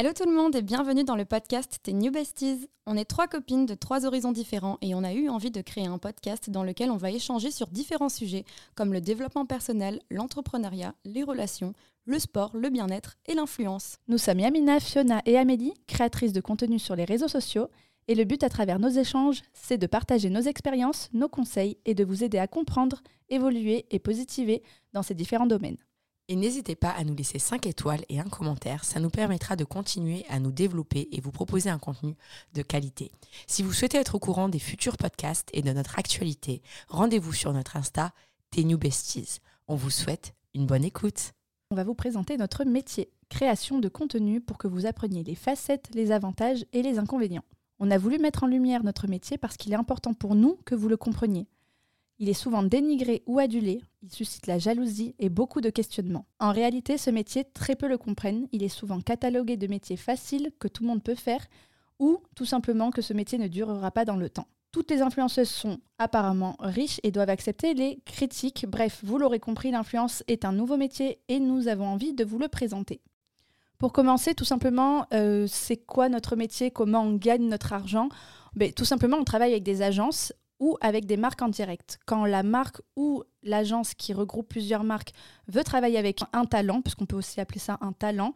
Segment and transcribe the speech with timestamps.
[0.00, 2.70] Hello tout le monde et bienvenue dans le podcast Tes New Besties.
[2.86, 5.86] On est trois copines de trois horizons différents et on a eu envie de créer
[5.86, 10.94] un podcast dans lequel on va échanger sur différents sujets comme le développement personnel, l'entrepreneuriat,
[11.04, 11.74] les relations,
[12.06, 13.98] le sport, le bien-être et l'influence.
[14.08, 17.68] Nous sommes Yamina, Fiona et Amélie, créatrices de contenu sur les réseaux sociaux
[18.08, 21.92] et le but à travers nos échanges, c'est de partager nos expériences, nos conseils et
[21.92, 24.62] de vous aider à comprendre, évoluer et positiver
[24.94, 25.76] dans ces différents domaines.
[26.30, 29.64] Et n'hésitez pas à nous laisser 5 étoiles et un commentaire, ça nous permettra de
[29.64, 32.14] continuer à nous développer et vous proposer un contenu
[32.54, 33.10] de qualité.
[33.48, 37.52] Si vous souhaitez être au courant des futurs podcasts et de notre actualité, rendez-vous sur
[37.52, 38.12] notre Insta,
[38.56, 39.40] New Besties.
[39.66, 41.32] On vous souhaite une bonne écoute.
[41.72, 45.88] On va vous présenter notre métier, création de contenu pour que vous appreniez les facettes,
[45.94, 47.44] les avantages et les inconvénients.
[47.80, 50.76] On a voulu mettre en lumière notre métier parce qu'il est important pour nous que
[50.76, 51.48] vous le compreniez.
[52.22, 56.26] Il est souvent dénigré ou adulé, il suscite la jalousie et beaucoup de questionnements.
[56.38, 60.52] En réalité, ce métier, très peu le comprennent, il est souvent catalogué de métiers faciles
[60.58, 61.46] que tout le monde peut faire,
[61.98, 64.48] ou tout simplement que ce métier ne durera pas dans le temps.
[64.70, 68.66] Toutes les influenceuses sont apparemment riches et doivent accepter les critiques.
[68.68, 72.38] Bref, vous l'aurez compris, l'influence est un nouveau métier et nous avons envie de vous
[72.38, 73.00] le présenter.
[73.78, 76.70] Pour commencer, tout simplement, euh, c'est quoi notre métier?
[76.70, 78.10] Comment on gagne notre argent?
[78.54, 81.98] Ben, Tout simplement, on travaille avec des agences ou avec des marques en direct.
[82.06, 85.12] Quand la marque ou l'agence qui regroupe plusieurs marques
[85.48, 88.34] veut travailler avec un talent, puisqu'on peut aussi appeler ça un talent,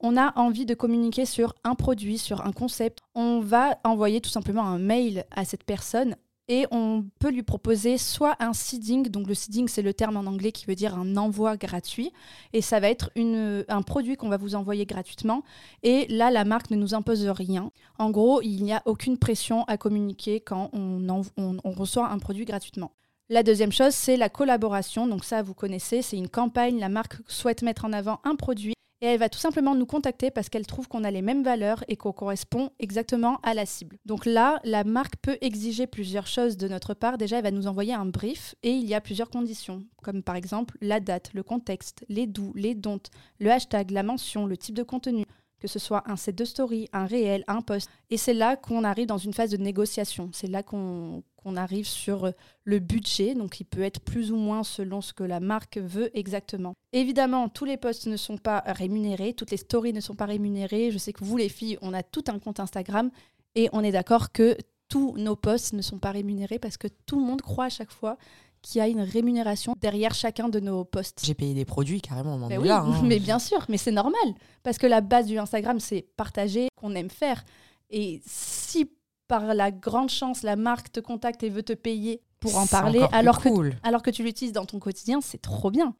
[0.00, 2.98] on a envie de communiquer sur un produit, sur un concept.
[3.14, 6.16] On va envoyer tout simplement un mail à cette personne
[6.52, 10.26] et on peut lui proposer soit un seeding, donc le seeding c'est le terme en
[10.26, 12.12] anglais qui veut dire un envoi gratuit,
[12.52, 15.44] et ça va être une, un produit qu'on va vous envoyer gratuitement,
[15.82, 17.70] et là la marque ne nous impose rien.
[17.98, 22.92] En gros, il n'y a aucune pression à communiquer quand on reçoit un produit gratuitement.
[23.30, 25.06] La deuxième chose, c'est la collaboration.
[25.06, 26.78] Donc ça, vous connaissez, c'est une campagne.
[26.78, 30.30] La marque souhaite mettre en avant un produit et elle va tout simplement nous contacter
[30.30, 33.98] parce qu'elle trouve qu'on a les mêmes valeurs et qu'on correspond exactement à la cible.
[34.06, 37.18] Donc là, la marque peut exiger plusieurs choses de notre part.
[37.18, 40.36] Déjà, elle va nous envoyer un brief et il y a plusieurs conditions, comme par
[40.36, 43.10] exemple la date, le contexte, les doux, les don'ts,
[43.40, 45.26] le hashtag, la mention, le type de contenu
[45.58, 47.88] que ce soit un set de story, un réel, un post.
[48.10, 50.28] Et c'est là qu'on arrive dans une phase de négociation.
[50.32, 51.22] C'est là qu'on
[51.56, 52.30] arrive sur euh,
[52.64, 56.10] le budget, donc il peut être plus ou moins selon ce que la marque veut
[56.16, 56.74] exactement.
[56.92, 60.90] Évidemment, tous les posts ne sont pas rémunérés, toutes les stories ne sont pas rémunérées.
[60.90, 63.10] Je sais que vous, les filles, on a tout un compte Instagram
[63.54, 64.56] et on est d'accord que
[64.88, 67.92] tous nos posts ne sont pas rémunérés parce que tout le monde croit à chaque
[67.92, 68.18] fois
[68.60, 71.22] qu'il y a une rémunération derrière chacun de nos posts.
[71.24, 72.82] J'ai payé des produits carrément, on en Mais est oui, là.
[72.82, 73.02] hein.
[73.04, 74.20] mais bien sûr, mais c'est normal
[74.62, 77.42] parce que la base du Instagram c'est partager qu'on aime faire
[77.90, 78.88] et si
[79.32, 83.02] par la grande chance la marque te contacte et veut te payer pour en parler
[83.12, 83.74] alors que cool.
[83.82, 85.94] alors que tu l'utilises dans ton quotidien, c'est trop bien.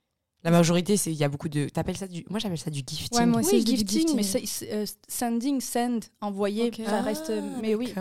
[0.44, 1.68] La majorité, c'est il y a beaucoup de.
[1.70, 2.24] T'appelles ça du.
[2.28, 3.16] Moi, j'appelle ça du gifting.
[3.16, 4.16] Ouais, moi aussi, oui, gifting, gifting.
[4.16, 7.30] mais c'est- euh, sending, send, envoyer, ça reste.
[7.30, 7.94] euh, mais oui.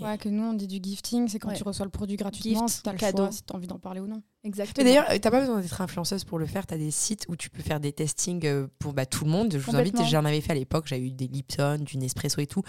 [0.00, 1.56] Ouais, que nous on dit du gifting, c'est quand Ouais.
[1.56, 3.22] tu reçois le produit gratuitement, Gift, si t'as le cadeau.
[3.22, 4.22] choix, si t'as envie d'en parler ou non.
[4.44, 4.84] Exactement.
[4.84, 6.66] Mais d'ailleurs, euh, t'as pas besoin d'être influenceuse pour le faire.
[6.66, 9.52] T'as des sites où tu peux faire des testings euh, pour bah, tout le monde.
[9.52, 10.86] Je vous invite, j'en avais fait à l'époque.
[10.86, 12.62] J'avais eu des Lipton, du Nespresso et tout,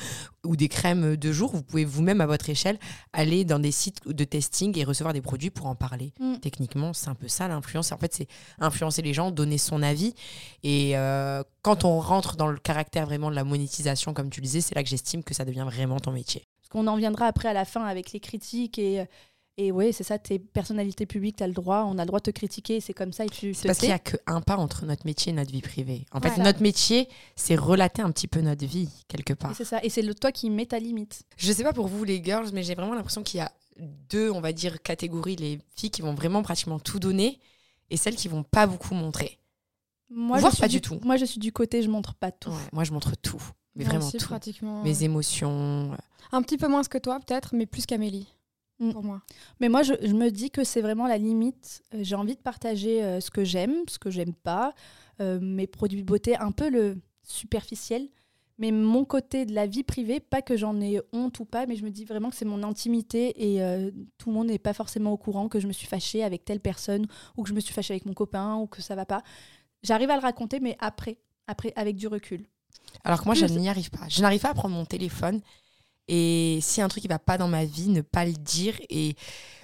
[0.46, 1.52] ou des crèmes de jour.
[1.52, 2.80] Vous pouvez vous-même, à votre échelle,
[3.14, 6.14] aller dans des sites de testing et recevoir des produits pour en parler.
[6.20, 6.38] Mm.
[6.38, 7.92] Techniquement, c'est un peu ça l'influence.
[7.92, 8.28] En fait, c'est
[8.60, 10.14] influencer les gens, donner son avis.
[10.64, 14.46] Et euh, quand on rentre dans le caractère vraiment de la monétisation, comme tu le
[14.46, 16.44] disais, c'est là que j'estime que ça devient vraiment ton métier.
[16.62, 19.06] Parce qu'on en viendra après à la fin avec les critiques et.
[19.58, 22.20] Et ouais, c'est ça, tes personnalités publiques, tu as le droit, on a le droit
[22.20, 24.58] de te critiquer, c'est comme ça et tu C'est parce qu'il n'y a qu'un pas
[24.58, 26.06] entre notre métier et notre vie privée.
[26.12, 26.44] En fait, Voilà.
[26.44, 27.08] notre métier,
[27.38, 29.56] c'est relater un petit peu notre vie, quelque part.
[29.56, 31.22] c'est ça, et c'est le toi qui mets ta limite.
[31.38, 33.52] Je sais pas pour vous, les girls, mais j'ai vraiment l'impression qu'il y a
[34.10, 35.38] deux, on va dire, catégories.
[35.38, 37.40] Les filles qui vont vraiment pratiquement tout donner
[37.90, 39.40] et celles qui vont pas beaucoup montrer.
[40.10, 41.00] Moi, Voire je suis pas du tout.
[41.04, 42.50] Moi, je suis du côté, je montre pas tout.
[42.52, 43.42] Ouais, moi, je montre tout.
[43.76, 44.28] Mais Moi vraiment aussi, tout.
[44.28, 44.84] pratiquement.
[44.84, 45.92] Mes émotions.
[46.34, 48.28] Un petit peu moins que toi peut-être, mais plus qu'Amélie.
[48.80, 48.92] Mm.
[48.92, 49.22] Pour moi.
[49.60, 51.84] Mais moi, je, je me dis que c'est vraiment la limite.
[51.94, 54.74] Euh, J'ai envie de partager euh, ce que j'aime, ce que j'aime pas,
[55.22, 58.10] euh, mes produits de beauté, un peu le superficiel.
[58.58, 61.76] Mais mon côté de la vie privée, pas que j'en ai honte ou pas, mais
[61.76, 64.74] je me dis vraiment que c'est mon intimité et euh, tout le monde n'est pas
[64.74, 67.06] forcément au courant que je me suis fâchée avec telle personne
[67.36, 69.24] ou que je me suis fâchée avec mon copain ou que ça va pas.
[69.84, 71.18] J'arrive à le raconter, mais après,
[71.48, 72.46] après avec du recul.
[73.04, 74.08] Alors que moi, je n'y arrive pas.
[74.08, 75.42] Je n'arrive pas à prendre mon téléphone
[76.08, 78.76] et si un truc qui va pas dans ma vie, ne pas le dire.
[78.90, 79.16] Et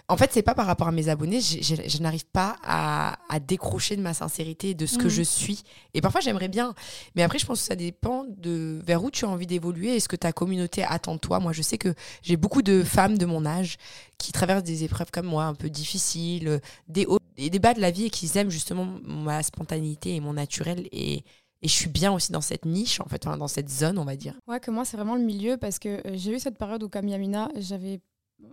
[0.08, 1.40] en fait, c'est pas par rapport à mes abonnés.
[1.42, 5.10] Je, je- je n'arrive pas à, à décrocher de ma sincérité, de ce que Mhm.
[5.10, 5.64] je suis.
[5.94, 6.74] Et parfois, j'aimerais bien.
[7.16, 10.00] Mais après, je pense que ça dépend de vers où tu as envie d'évoluer et
[10.02, 11.40] ce que ta communauté attend de toi?
[11.40, 11.94] Moi, je sais que
[12.24, 13.78] j'ai beaucoup de femmes de mon âge
[14.18, 17.80] qui traversent des épreuves comme moi, un peu difficiles, des hauts et des bas de
[17.82, 20.88] la vie et qui aiment justement ma spontanéité et mon naturel.
[20.92, 21.24] Et
[21.62, 24.16] et je suis bien aussi dans cette niche, en fait, dans cette zone, on va
[24.16, 24.36] dire.
[24.48, 26.90] Ouais, que moi, c'est vraiment le milieu parce que euh, j'ai eu cette période où,
[26.90, 28.02] comme Yamina, j'avais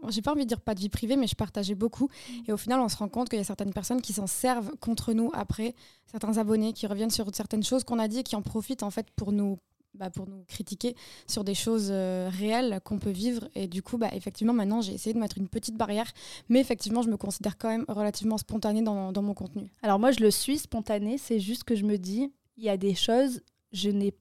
[0.09, 2.09] j'ai pas envie de dire pas de vie privée, mais je partageais beaucoup.
[2.47, 4.71] Et au final, on se rend compte qu'il y a certaines personnes qui s'en servent
[4.81, 5.75] contre nous après,
[6.11, 8.91] certains abonnés qui reviennent sur certaines choses qu'on a dit et qui en profitent en
[8.91, 9.59] fait pour nous,
[9.95, 10.95] bah, pour nous critiquer
[11.27, 13.49] sur des choses euh, réelles qu'on peut vivre.
[13.55, 16.11] Et du coup, bah, effectivement, maintenant, j'ai essayé de mettre une petite barrière,
[16.49, 19.71] mais effectivement, je me considère quand même relativement spontanée dans, dans mon contenu.
[19.83, 22.77] Alors moi, je le suis spontané, c'est juste que je me dis, il y a
[22.77, 23.41] des choses,
[23.73, 24.15] je n'ai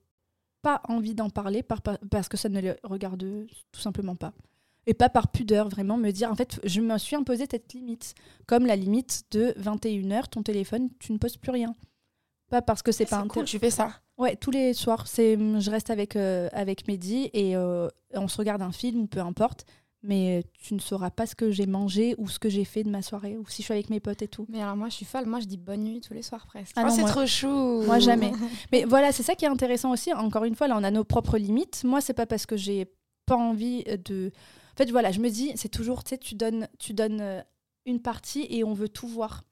[0.61, 3.23] pas envie d'en parler parce que ça ne les regarde
[3.71, 4.33] tout simplement pas.
[4.85, 8.15] Et pas par pudeur, vraiment me dire, en fait, je me suis imposé cette limite.
[8.45, 11.75] Comme la limite de 21h, ton téléphone, tu ne poses plus rien.
[12.49, 15.07] Pas parce que c'est ah, pas un cool, tu fais ça Ouais, tous les soirs.
[15.07, 19.07] C'est, je reste avec, euh, avec Mehdi et euh, on se regarde un film ou
[19.07, 19.65] peu importe
[20.03, 22.89] mais tu ne sauras pas ce que j'ai mangé ou ce que j'ai fait de
[22.89, 24.45] ma soirée ou si je suis avec mes potes et tout.
[24.49, 26.73] Mais alors moi je suis folle, moi je dis bonne nuit tous les soirs presque.
[26.75, 27.83] Ah, oh, c'est trop chou.
[27.85, 28.31] Moi jamais.
[28.71, 30.13] mais voilà, c'est ça qui est intéressant aussi.
[30.13, 31.83] Encore une fois, là on a nos propres limites.
[31.83, 32.87] Moi c'est pas parce que j'ai
[33.25, 34.31] pas envie de.
[34.73, 37.41] En fait voilà, je me dis c'est toujours tu sais tu donnes tu donnes euh,
[37.85, 39.43] une partie et on veut tout voir.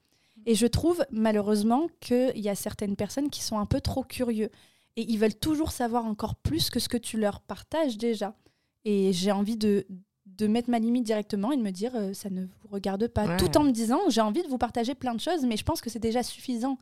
[0.45, 4.51] Et je trouve malheureusement qu'il y a certaines personnes qui sont un peu trop curieux
[4.95, 8.35] et ils veulent toujours savoir encore plus que ce que tu leur partages déjà.
[8.85, 9.87] Et j'ai envie de,
[10.37, 13.37] de mettre ma limite directement et de me dire euh, ça ne vous regarde pas.
[13.37, 15.81] Tout en me disant j'ai envie de vous partager plein de choses, mais je pense
[15.81, 16.77] que c'est déjà suffisant.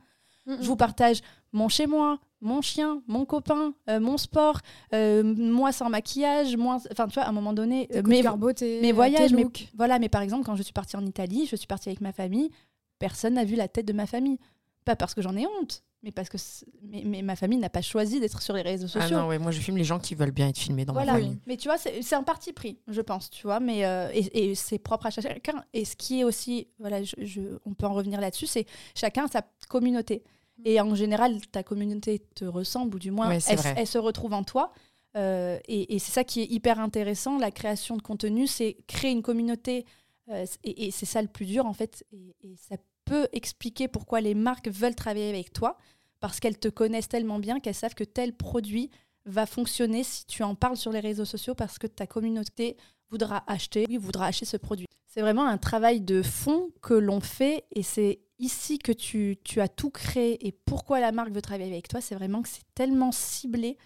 [0.46, 1.20] Je vous partage
[1.52, 4.60] mon chez moi, mon chien, mon copain, euh, mon sport,
[4.92, 8.92] euh, moi sans maquillage, moi, enfin tu vois, à un moment donné, mes, beauté, mes
[8.92, 9.98] voyages, mes, voilà.
[9.98, 12.50] Mais par exemple, quand je suis partie en Italie, je suis partie avec ma famille,
[12.98, 14.38] personne n'a vu la tête de ma famille,
[14.84, 16.36] pas parce que j'en ai honte, mais parce que
[16.82, 19.16] mais, ma famille n'a pas choisi d'être sur les réseaux ah sociaux.
[19.16, 21.06] Ah non, ouais, moi je filme les gens qui veulent bien être filmés dans ma
[21.06, 21.38] famille.
[21.46, 24.78] Mais tu vois, c'est un parti pris, je pense, tu vois, mais euh, et, c'est
[24.78, 25.64] propre à chacun.
[25.72, 29.42] Et ce qui est aussi, voilà, je, on peut en revenir là-dessus, c'est chacun sa
[29.68, 30.22] communauté.
[30.58, 30.62] Mm.
[30.66, 34.72] Et en général, ta communauté te ressemble, ou du moins, elle, se retrouve en toi.
[35.16, 39.22] Euh, et, c'est ça qui est hyper intéressant, la création de contenu, c'est créer une
[39.22, 39.86] communauté.
[40.28, 42.04] Euh, et, c'est ça le plus dur, en fait.
[42.12, 42.76] Et, et ça
[43.06, 45.78] peut expliquer pourquoi les marques veulent travailler avec toi
[46.24, 48.88] parce qu'elles te connaissent tellement bien qu'elles savent que tel produit
[49.26, 52.78] va fonctionner si tu en parles sur les réseaux sociaux parce que ta communauté
[53.10, 54.86] voudra acheter, oui, voudra acheter ce produit.
[55.06, 59.68] C'est vraiment un travail de fond que l'on fait et c'est ici que tu, as
[59.68, 63.12] tout créé et pourquoi la marque veut travailler avec toi, c'est vraiment que c'est tellement
[63.12, 63.76] ciblé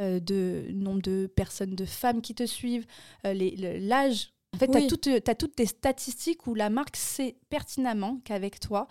[0.00, 2.86] euh, de nombre de personnes, de femmes qui te suivent,
[3.26, 3.34] euh,
[3.80, 4.32] l'âge.
[4.54, 4.68] En fait,
[5.02, 8.88] tu as, as, toutes tes statistiques où la marque sait pertinemment qu'avec toi,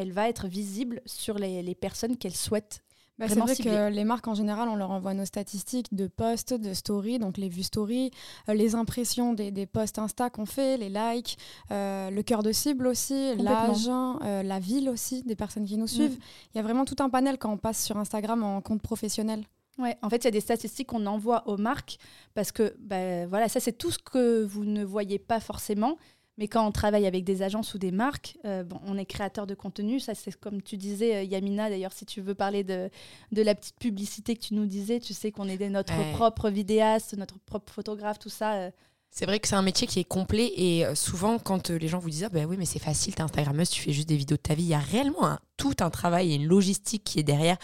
[0.00, 2.82] elle va être visible sur les, personnes qu'elle souhaite
[3.18, 6.54] bah, c'est vrai que les marques en général, on leur envoie nos statistiques de posts,
[6.54, 8.10] de stories, donc les vues stories,
[8.48, 11.36] euh, les impressions des, des posts Insta qu'on fait, les likes,
[11.70, 15.84] euh, le cœur de cible aussi, l'âge, euh, la ville aussi des personnes qui nous
[15.84, 15.88] mm.
[15.88, 16.18] suivent.
[16.54, 19.44] Il y a vraiment tout un panel quand on passe sur Instagram en compte professionnel.
[19.78, 21.98] Ouais, en fait, il y a des statistiques qu'on envoie aux marques
[22.34, 25.96] parce que bah, voilà, ça c'est tout ce que vous ne voyez pas forcément.
[26.40, 29.46] Mais quand on travaille avec des agences ou des marques, euh, bon, on est créateur
[29.46, 30.00] de contenu.
[30.00, 32.88] Ça, c'est comme tu disais, euh, Yamina, d'ailleurs, si tu veux parler de,
[33.30, 37.14] de la petite publicité que tu nous disais, tu sais qu'on est notre propre vidéaste,
[37.14, 38.54] notre propre photographe, tout ça.
[38.54, 38.70] Euh.
[39.10, 42.08] C'est vrai que c'est un métier qui est complet et souvent, quand les gens vous
[42.08, 44.42] disent ah, ben oui, mais c'est facile, t'es Instagrammeuse, tu fais juste des vidéos de
[44.42, 47.58] ta vie, il y a réellement tout un travail et une logistique qui est derrière.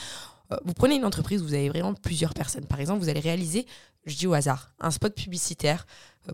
[0.64, 2.66] vous prenez une entreprise, vous avez vraiment plusieurs personnes.
[2.66, 3.64] Par exemple, vous allez réaliser,
[4.06, 5.86] je dis au hasard, un spot publicitaire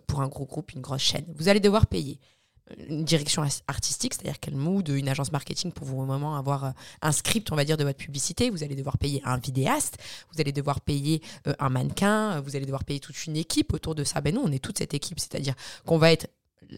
[0.07, 1.27] pour un gros groupe, une grosse chaîne.
[1.37, 2.19] Vous allez devoir payer
[2.89, 6.71] une direction artistique, c'est-à-dire quel mood, une agence marketing pour vous au moment avoir euh,
[7.03, 8.51] un script, on va dire, de votre publicité.
[8.51, 9.99] Vous allez devoir payer un vidéaste,
[10.33, 13.95] vous allez devoir payer euh, un mannequin, vous allez devoir payer toute une équipe autour
[13.95, 14.21] de ça.
[14.21, 15.55] Ben nous, on est toute cette équipe, c'est-à-dire
[15.87, 16.29] qu'on va être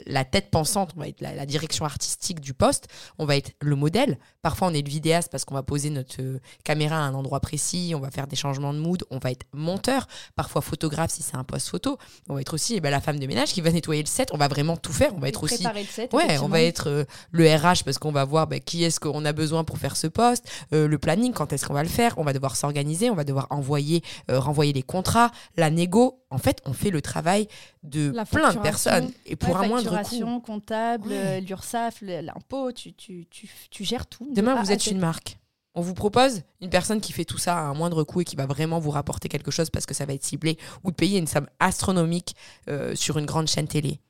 [0.07, 2.89] la tête pensante, on va être la, direction artistique du poste,
[3.19, 4.19] on va être le modèle.
[4.43, 7.41] Parfois, on est le vidéaste parce qu'on va poser notre euh, caméra à un endroit
[7.41, 11.23] précis, on va faire des changements de mood, on va être monteur, parfois photographe si
[11.23, 11.99] c'est un poste photo.
[12.29, 14.31] On va être aussi eh ben, la femme de ménage qui va nettoyer le set,
[14.33, 15.15] on va vraiment tout faire.
[15.15, 15.63] On va être aussi.
[15.63, 18.85] Le set, ouais, on va être euh, le RH parce qu'on va voir ben, qui
[18.85, 21.83] est-ce qu'on a besoin pour faire ce poste, euh, le planning, quand est-ce qu'on va
[21.83, 26.21] le faire, on va devoir s'organiser, on va devoir envoyer, renvoyer les contrats, la négo.
[26.31, 27.49] En fait, on fait le travail
[27.85, 30.41] de plein de personnes et pour un moindre coût.
[30.41, 34.27] comptable, euh, l'URSSAF, l'impôt, tu, tu, tu, tu, gères tout.
[34.35, 35.39] Demain, vous êtes une marque.
[35.77, 38.37] On vous propose une personne qui fait tout ça à un moindre coût et qui
[38.37, 41.19] va vraiment vous rapporter quelque chose parce que ça va être ciblé ou de payer
[41.19, 42.37] une somme astronomique
[42.69, 44.01] euh, sur une grande chaîne télé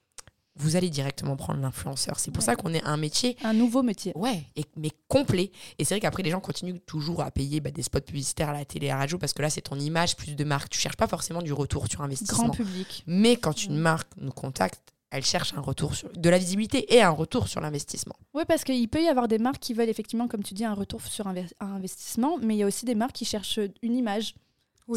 [0.56, 2.18] vous allez directement prendre l'influenceur.
[2.18, 3.36] C'est pour ça qu'on est un métier.
[3.42, 4.12] Un nouveau métier.
[4.14, 5.50] Ouais, et, mais complet.
[5.78, 8.52] Et c'est vrai qu'après, les gens continuent toujours à payer bah, des spots publicitaires à
[8.52, 10.70] la télé et à la radio parce que là, c'est ton image, plus de marque.
[10.70, 12.44] Tu cherches pas forcément du retour sur investissement.
[12.44, 13.02] Grand public.
[13.06, 17.02] Mais quand une marque nous contacte, elles cherchent un retour sur, de la visibilité et
[17.02, 18.16] un retour sur l'investissement.
[18.34, 20.74] Oui, parce qu'il peut y avoir des marques qui veulent effectivement, comme tu dis, un
[20.74, 24.34] retour sur un investissement, mais il y a aussi des marques qui cherchent une image.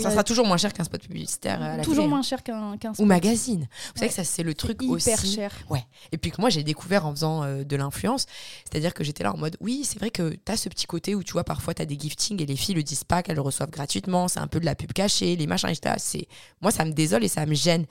[0.02, 2.76] Ça sera toujours moins cher qu'un spot publicitaire à la Toujours télé, moins cher qu'un
[2.76, 3.00] spot.
[3.00, 3.68] Ou magazine.
[3.94, 5.10] Vous savez que ça, c'est le truc aussi.
[5.10, 5.52] Hyper cher.
[5.70, 5.84] Ouais.
[6.12, 8.26] Et puis que moi, j'ai découvert en faisant euh, de l'influence.
[8.70, 11.16] C'est-à-dire que j'étais là en mode, oui, c'est vrai que tu as ce petit côté
[11.16, 13.38] où tu vois, parfois, tu as des giftings et les filles le disent pas qu'elles
[13.38, 14.28] le reçoivent gratuitement.
[14.28, 16.26] C'est un peu de la pub cachée, les machins, etc.
[16.62, 17.86] Moi, ça me désole et ça me gêne.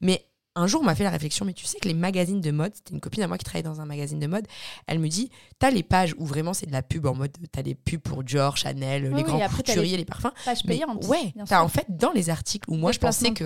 [0.00, 2.50] Mais un jour, on m'a fait la réflexion, mais tu sais que les magazines de
[2.50, 4.46] mode, c'était une copine à moi qui travaillait dans un magazine de mode,
[4.86, 7.62] elle me dit, t'as les pages où vraiment c'est de la pub en mode, t'as
[7.62, 10.30] des pubs pour Dior, Chanel, Oui, les grands t'as couturiers, les les parfums.
[10.44, 11.06] Pages payantes.
[11.06, 13.44] ouais, t'as en fait dans les articles où moi je pensais que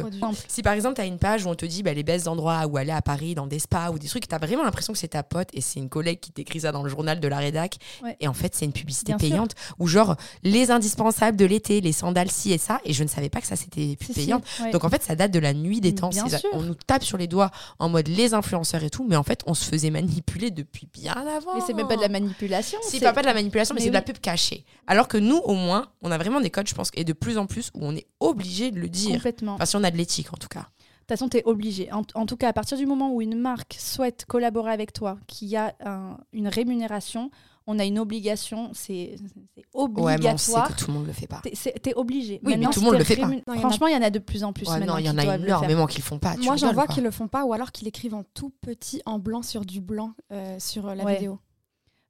[0.49, 2.67] si par exemple, tu as une page où on te dit bah, les best endroits
[2.67, 4.99] où aller à Paris, dans des spas ou des trucs, tu as vraiment l'impression que
[4.99, 7.39] c'est ta pote et c'est une collègue qui t'écrit ça dans le journal de la
[7.39, 7.77] rédac.
[8.03, 8.17] Ouais.
[8.21, 9.29] Et en fait, c'est une publicité Bien sûr.
[9.29, 12.81] payante ou genre les indispensables de l'été, les sandales ci et ça.
[12.85, 14.45] Et je ne savais pas que ça c'était si, payante.
[14.61, 14.71] ouais.
[14.71, 16.09] Donc en fait, ça date de la nuit des temps.
[16.09, 16.49] Bien sûr.
[16.53, 19.41] On nous tape sur les doigts en mode les influenceurs et tout, mais en fait,
[19.47, 21.55] on se faisait manipuler depuis bien avant.
[21.55, 22.79] Mais c'est même pas de la manipulation.
[22.83, 24.65] Si, c'est- pas, pas de la manipulation, mais, Mais c'est de la pub cachée.
[24.87, 27.39] Alors que nous, au moins, on a vraiment des codes, je pense, et de plus
[27.39, 29.15] en plus, où on est obligé de le dire.
[29.15, 29.55] Complètement.
[29.55, 30.61] Enfin, si on a de l'éthique, en tout cas.
[30.61, 31.93] De toute façon, tu es obligé.
[31.93, 35.19] En, en tout cas, à partir du moment où une marque souhaite collaborer avec toi,
[35.29, 37.31] qu'il y a un- une rémunération,
[37.67, 39.17] on a une obligation, c'est
[39.55, 40.69] c'est Ouais, mais on sait obligatoire.
[40.69, 41.43] que tout le monde le fait pas.
[41.83, 42.41] T'es obligé.
[42.43, 43.27] mais Maintenant, tout si le monde le fait pas.
[43.27, 44.79] Non, il y en a- Franchement, il y en a de plus en plus Ouais,
[44.79, 45.57] maintenant non, il y en qui a doivent le faire.
[45.59, 46.35] énormément qui le font pas.
[46.37, 49.03] Tu Moi, j'en vois qui le font pas, ou alors qui l'écrivent en tout petit
[49.07, 51.15] en blanc sur du blanc euh, sur euh, la Ouais.
[51.15, 51.39] vidéo.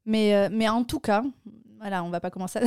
[0.05, 1.23] Mais, euh, mais en tout cas,
[1.79, 2.63] voilà, on va pas commencer à,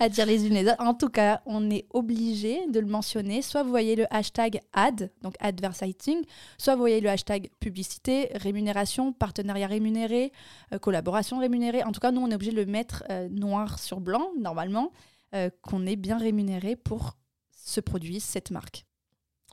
[0.04, 0.80] à dire les unes les autres.
[0.80, 3.42] En tout cas, on est obligé de le mentionner.
[3.42, 6.24] Soit vous voyez le hashtag ad, donc advertising,
[6.58, 10.32] soit vous voyez le hashtag publicité, rémunération, partenariat rémunéré,
[10.72, 11.82] euh, collaboration rémunérée.
[11.84, 14.92] En tout cas, nous, on est obligé de le mettre euh, noir sur blanc, normalement,
[15.34, 17.16] euh, qu'on est bien rémunéré pour
[17.56, 18.86] ce produit, cette marque.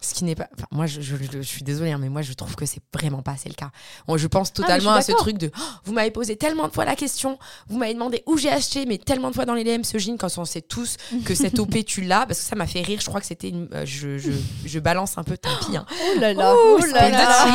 [0.03, 0.47] Ce qui n'est pas.
[0.57, 2.81] Enfin, moi, je, je- je- je suis désolée, hein, mais moi, je trouve que c'est
[2.93, 3.69] vraiment pas assez le cas.
[4.07, 5.49] Bon, je pense Ah, totalement je à ce truc de.
[5.57, 8.85] Oh, vous m'avez posé tellement de fois la question, vous m'avez demandé où j'ai acheté,
[8.85, 11.57] mais tellement de fois dans les DM ce jean, quand on sait tous que cette
[11.59, 12.99] OP, tu l'as, parce que ça m'a fait rire.
[13.01, 13.49] Je crois que c'était.
[13.49, 14.31] une- euh, je, je,
[14.65, 15.77] je balance un peu, tant pis.
[15.77, 15.85] hein.
[15.89, 17.45] Oh là là, oh là là.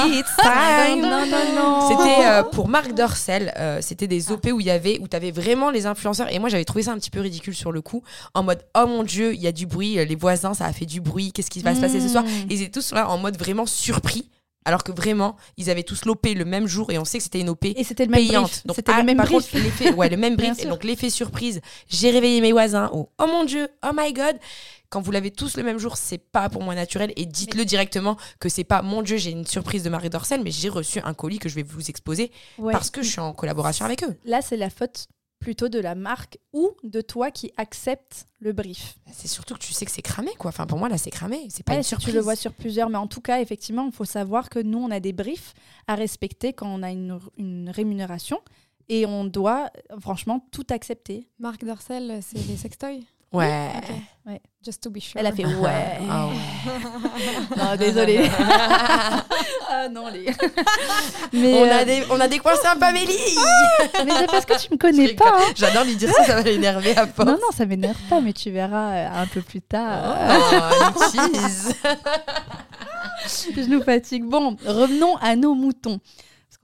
[0.43, 1.03] time.
[1.03, 1.89] Non, non, non.
[1.89, 3.53] C'était euh, pour Marc Dorcel.
[3.59, 6.33] euh, c'était des OP où il y avait, où t'avais vraiment les influenceurs.
[6.33, 8.03] Et moi, j'avais trouvé ça un petit peu ridicule sur le coup,
[8.35, 10.73] en mode oh mon dieu, il y a du bruit, euh, les voisins, ça a
[10.73, 11.33] fait du bruit.
[11.33, 12.25] Qu'est-ce qui va se passer ce soir?
[12.51, 14.31] Ils étaient tous là en mode vraiment surpris,
[14.65, 17.41] alors que vraiment, ils avaient tous l'OP le même jour et on sait que c'était
[17.41, 18.43] une OP Et c'était le même payante.
[18.51, 18.67] brief.
[18.67, 19.51] Donc, C'était ah, le même par brief.
[19.51, 20.59] contre, l'effet- ouais, le même brief.
[20.63, 22.91] Et donc l'effet surprise, j'ai réveillé mes voisins.
[22.93, 24.37] Oh, oh mon dieu, oh my god.
[24.91, 27.13] Quand vous l'avez tous le même jour, c'est pas pour moi naturel.
[27.17, 30.51] Et dites-le directement que c'est pas mon dieu, j'ai une surprise de Marie Dorcel, mais
[30.51, 32.73] j'ai reçu un colis que je vais vous exposer Ouais.
[32.73, 34.17] parce que je suis en collaboration avec eux.
[34.25, 35.07] Là, c'est la faute
[35.49, 38.99] plutôt de la marque ou de toi qui accepte le brief.
[39.11, 40.51] C'est surtout que tu sais que c'est cramé, quoi.
[40.51, 41.47] Enfin, pour moi, là, c'est cramé.
[41.49, 43.87] C'est pas Ouais, une si tu le vois sur plusieurs, mais en tout cas, effectivement,
[43.87, 45.55] il faut savoir que nous, on a des briefs
[45.87, 48.43] à respecter quand on a une, une rémunération
[48.91, 51.31] et on doit euh, franchement tout accepter.
[51.39, 53.07] Marc Dorcel, c'est les sextoys?
[53.33, 53.71] Ouais.
[53.77, 53.95] Ok.
[54.27, 54.41] Ouais.
[54.65, 55.19] Just to be sure.
[55.21, 55.99] Elle a fait ouais.
[56.11, 57.57] Ah ouais.
[57.57, 58.29] non, désolée.
[59.71, 60.27] ah non, les.
[61.33, 63.13] mais on, euh, a des, on a des coins sympas, Mélie
[64.05, 65.37] mais c'est parce que tu me connais pas.
[65.39, 65.53] hein.
[65.57, 67.27] J'adore lui dire ça, ça va l'énerver à force.
[67.29, 70.17] Non, non, ça m'énerve pas, mais tu verras euh, un peu plus tard.
[70.19, 71.75] Oh, une tease.
[73.57, 74.25] je nous fatigue.
[74.25, 76.01] Bon, revenons à nos moutons.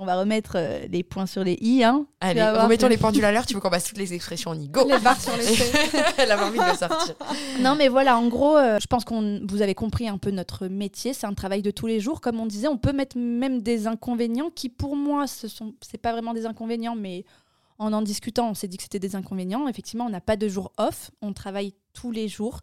[0.05, 1.83] Qu'on va remettre euh, les points sur les i.
[1.83, 2.07] Hein.
[2.21, 3.47] Allez, remettons les pendules à l'heure.
[3.47, 4.87] Tu veux qu'on passe toutes les expressions On y go.
[4.87, 5.45] Les barres sur les
[6.19, 7.15] Elle avait envie de sortir.
[7.61, 10.67] Non, mais voilà, en gros, euh, je pense qu'on vous avez compris un peu notre
[10.67, 11.15] métier.
[11.15, 12.21] C'est un travail de tous les jours.
[12.21, 15.97] Comme on disait, on peut mettre même des inconvénients qui, pour moi, ce sont, c'est
[15.97, 17.25] pas vraiment des inconvénients, mais
[17.79, 19.69] en en discutant, on s'est dit que c'était des inconvénients.
[19.69, 21.13] Effectivement, on n'a pas de jour off.
[21.23, 22.61] On travaille tous les jours.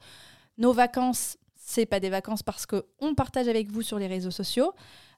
[0.59, 4.29] Nos vacances, c'est pas des vacances parce que on partage avec vous sur les réseaux
[4.29, 4.73] sociaux.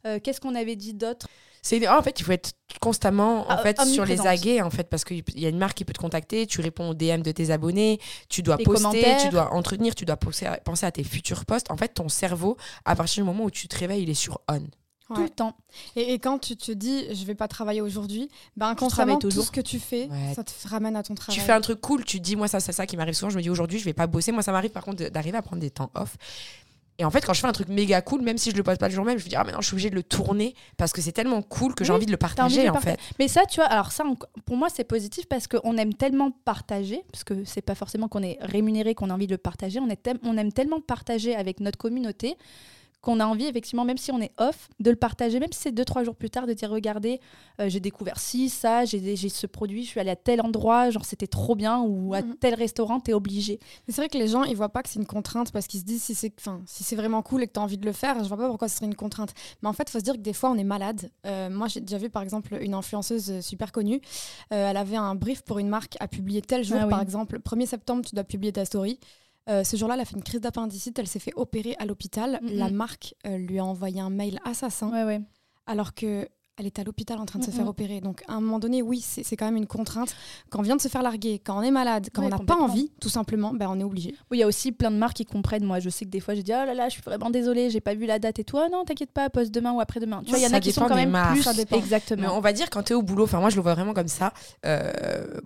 [0.06, 1.28] Euh, Qu'est-ce qu'on avait dit d'autre?
[1.66, 2.52] C'est en fait, il faut être
[2.82, 5.78] constamment en Ah, fait sur les aguets en fait parce qu'il y a une marque
[5.78, 9.16] qui peut te contacter, tu réponds aux DM de tes abonnés, tu dois Les poster,
[9.22, 11.72] tu dois entretenir, tu dois penser à, penser à tes futurs posts.
[11.72, 14.42] En fait, ton cerveau, à partir du moment où tu te réveilles, il est sur
[14.52, 14.60] on.
[14.60, 15.24] tout Ouais.
[15.24, 15.56] le temps
[15.96, 19.30] Et, et quand tu te dis je vais pas travailler aujourd'hui, ben travailles inconsciemment tout
[19.32, 20.34] ce que tu fais, Ouais.
[20.36, 21.38] ça te ramène à ton travail.
[21.38, 23.38] Tu fais un truc cool, tu dis moi ça c'est ça qui m'arrive souvent, je
[23.38, 24.32] me dis aujourd'hui je vais pas bosser.
[24.32, 26.16] Moi ça m'arrive par contre d'arriver à prendre des temps off.
[27.00, 28.80] Et en fait, quand je fais un truc méga cool, même si je le poste
[28.80, 30.54] pas le jour même, je me dis ah maintenant je suis obligée de le tourner
[30.78, 32.98] parce que c'est tellement cool que j'ai Oui, envie de le de partager en partager.
[32.98, 33.14] fait.
[33.18, 36.30] Mais ça, tu vois, alors ça, on- pour moi, c'est positif parce qu'on aime tellement
[36.46, 39.80] partager, parce que c'est pas forcément qu'on est rémunéré, qu'on a envie de le partager,
[39.80, 42.36] on, est tel- on aime tellement partager avec notre communauté
[43.04, 45.72] qu'on a envie, effectivement, même si on est off, de le partager, même si c'est
[45.74, 47.20] deux, trois jours plus tard, de dire regardez,
[47.60, 51.04] euh, j'ai découvert ci, ça, j'ai ce produit, je suis allée à tel endroit, genre
[51.04, 52.36] c'était trop bien, ou à Mhm.
[52.38, 53.60] tel restaurant, t'es obligé.
[53.88, 55.82] Mais c'est vrai que les gens, ils voient pas que c'est une contrainte parce qu'ils
[55.82, 57.86] se disent si c'est enfin, si c'est vraiment cool et que tu as envie de
[57.86, 59.34] le faire, je vois pas pourquoi ce serait une contrainte.
[59.62, 61.12] Mais en fait, il faut se dire que des fois, on est malade.
[61.26, 64.00] Euh, moi, j'ai déjà vu par exemple une influenceuse euh, super connue.
[64.54, 66.90] Euh, elle avait un brief pour une marque à publier tel jour, Ah oui.
[66.92, 67.40] par exemple.
[67.40, 68.98] 1er septembre, tu dois publier ta story.
[69.50, 72.40] Euh, ce jour-là, elle a fait une crise d'appendicite, elle s'est fait opérer à l'hôpital.
[72.42, 72.50] Mhm.
[72.54, 75.22] La marque euh, lui a envoyé un mail assassin Ouais, ouais.
[75.66, 77.56] alors que elle est à l'hôpital en train de se Mhm.
[77.58, 78.00] faire opérer.
[78.02, 80.16] Donc à un moment donné, oui, c'est quand même une contrainte.
[80.50, 82.44] Quand on vient de se faire larguer, quand on est malade, quand Ouais, on n'a
[82.44, 84.12] pas envie, tout simplement, ben, on est obligé.
[84.30, 85.64] Oui, il y a aussi plein de marques qui comprennent.
[85.66, 87.70] Moi, je sais que des fois, je dis oh là là, je suis vraiment désolée,
[87.72, 90.22] j'ai pas vu la date et toi, non, t'inquiète pas, poste demain ou après-demain.
[90.24, 91.34] Tu vois, il y en a qui sont dépend quand des même marques.
[91.34, 91.44] plus.
[91.44, 91.76] Ça dépend.
[91.76, 92.38] Mais Exactement.
[92.38, 94.08] on va dire quand tu es au boulot, enfin moi je le vois vraiment comme
[94.08, 94.32] ça,
[94.66, 94.92] euh,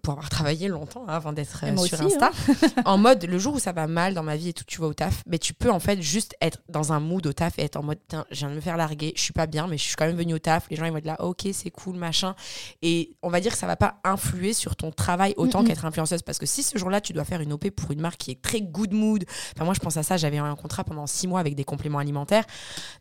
[0.03, 2.31] pour avoir travaillé longtemps hein, avant d'être euh, sur aussi, Insta,
[2.85, 4.87] en mode le jour où ça va mal dans ma vie et tout, tu vas
[4.87, 7.63] au taf, mais tu peux en fait juste être dans un mood au taf et
[7.63, 9.77] être en mode, Tiens, je viens de me faire larguer, je suis pas bien, mais
[9.77, 12.35] je suis quand même venue au taf, les gens ils là, ok c'est cool, machin.
[12.81, 16.21] Et on va dire que ça va pas influer sur ton travail autant qu'être influenceuse,
[16.21, 18.41] parce que si ce jour-là tu dois faire une OP pour une marque qui est
[18.41, 19.25] très good mood,
[19.55, 21.99] enfin moi je pense à ça, j'avais un contrat pendant six mois avec des compléments
[21.99, 22.45] alimentaires,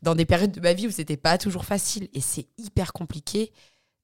[0.03, 2.09] dans des périodes de ma vie où c'était pas toujours facile.
[2.13, 3.53] Et c'est hyper compliqué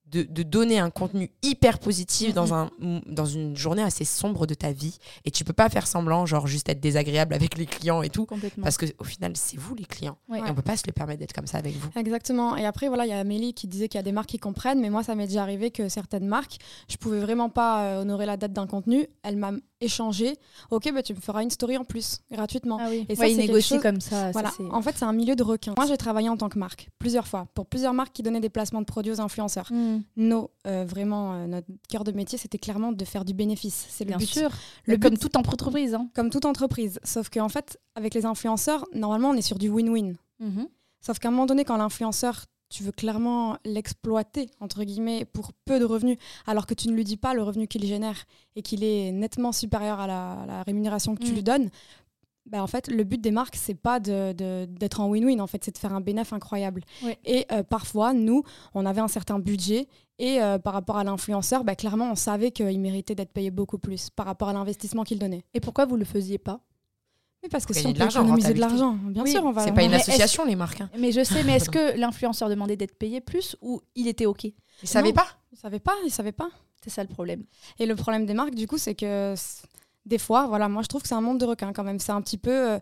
[0.06, 2.70] de, de donner un contenu hyper positif dans, un,
[3.06, 6.46] dans une journée assez sombre de ta vie et tu peux pas faire semblant genre
[6.46, 8.62] juste être désagréable avec les clients et tout Complètement.
[8.64, 10.40] parce que au final c'est vous les clients Ouais.
[10.40, 12.56] et on peut pas se le permettre d'être comme ça avec vous Exactement.
[12.56, 14.38] Et après, voilà, il y a Amélie qui disait qu'il y a des marques qui
[14.38, 16.56] comprennent, mais moi, ça m'est déjà arrivé que certaines marques,
[16.90, 19.06] je pouvais vraiment pas euh, honorer la date d'un contenu.
[19.22, 20.36] Elle m'a échangé.
[20.70, 22.78] Ok, bah, tu me feras une story en plus, gratuitement.
[22.80, 23.04] Ah oui.
[23.08, 24.10] Et ça, ouais, négocient chose- comme ça.
[24.10, 24.50] ça, Voilà.
[24.56, 25.74] c'est- en fait, c'est un milieu de requins.
[25.76, 28.48] Moi, j'ai travaillé en tant que marque plusieurs fois pour plusieurs marques qui donnaient des
[28.50, 29.68] placements de produits aux influenceurs.
[29.72, 33.86] Mm, Nos, euh, vraiment, euh, notre cœur de métier, c'était clairement de faire du bénéfice.
[33.88, 34.26] C'est le Bien but.
[34.28, 34.50] sûr.
[34.86, 35.94] Le comme toute entreprise.
[35.94, 36.08] Hein.
[36.14, 36.98] Comme toute entreprise.
[37.04, 40.14] Sauf qu'en fait, avec les influenceurs, normalement, on est sur du win-win.
[40.40, 40.68] Mhm.
[41.00, 45.78] Sauf qu'à un moment donné, quand l'influenceur, tu veux clairement l'exploiter, entre guillemets, pour peu
[45.78, 46.16] de revenus,
[46.46, 48.24] alors que tu ne lui dis pas le revenu qu'il génère
[48.56, 51.34] et qu'il est nettement supérieur à la, à la rémunération que tu Mm.
[51.34, 51.70] lui donnes,
[52.46, 55.46] bah, en fait, le but des marques, c'est pas de- de- d'être en win-win, en
[55.46, 56.82] fait, c'est de faire un bénéfice incroyable.
[57.02, 57.18] Ouais.
[57.24, 58.42] Et euh, parfois, nous,
[58.74, 59.86] on avait un certain budget
[60.18, 63.78] et euh, par rapport à l'influenceur, bah, clairement, on savait qu'il méritait d'être payé beaucoup
[63.78, 65.44] plus par rapport à l'investissement qu'il donnait.
[65.54, 66.60] Et pourquoi vous le faisiez pas?
[67.44, 69.44] Mais parce que Pour si on de peut l'argent, économiser de l'argent, bien Oui, sûr,
[69.44, 69.64] on va.
[69.64, 70.90] c'est pas une association les marques hein.
[70.96, 74.44] Mais je sais, mais est-ce que l'influenceur demandait d'être payé plus ou il était OK?
[74.44, 75.14] Ils savaient Non.
[75.14, 75.26] pas?
[75.52, 76.50] Ils savaient pas, ils savaient pas.
[76.84, 77.42] C'est ça le problème.
[77.80, 79.34] Et le problème des marques, du coup, c'est que
[80.06, 81.98] des fois, voilà, moi je trouve que c'est un monde de requins quand même.
[82.00, 82.72] C'est un petit peu.
[82.72, 82.78] euh,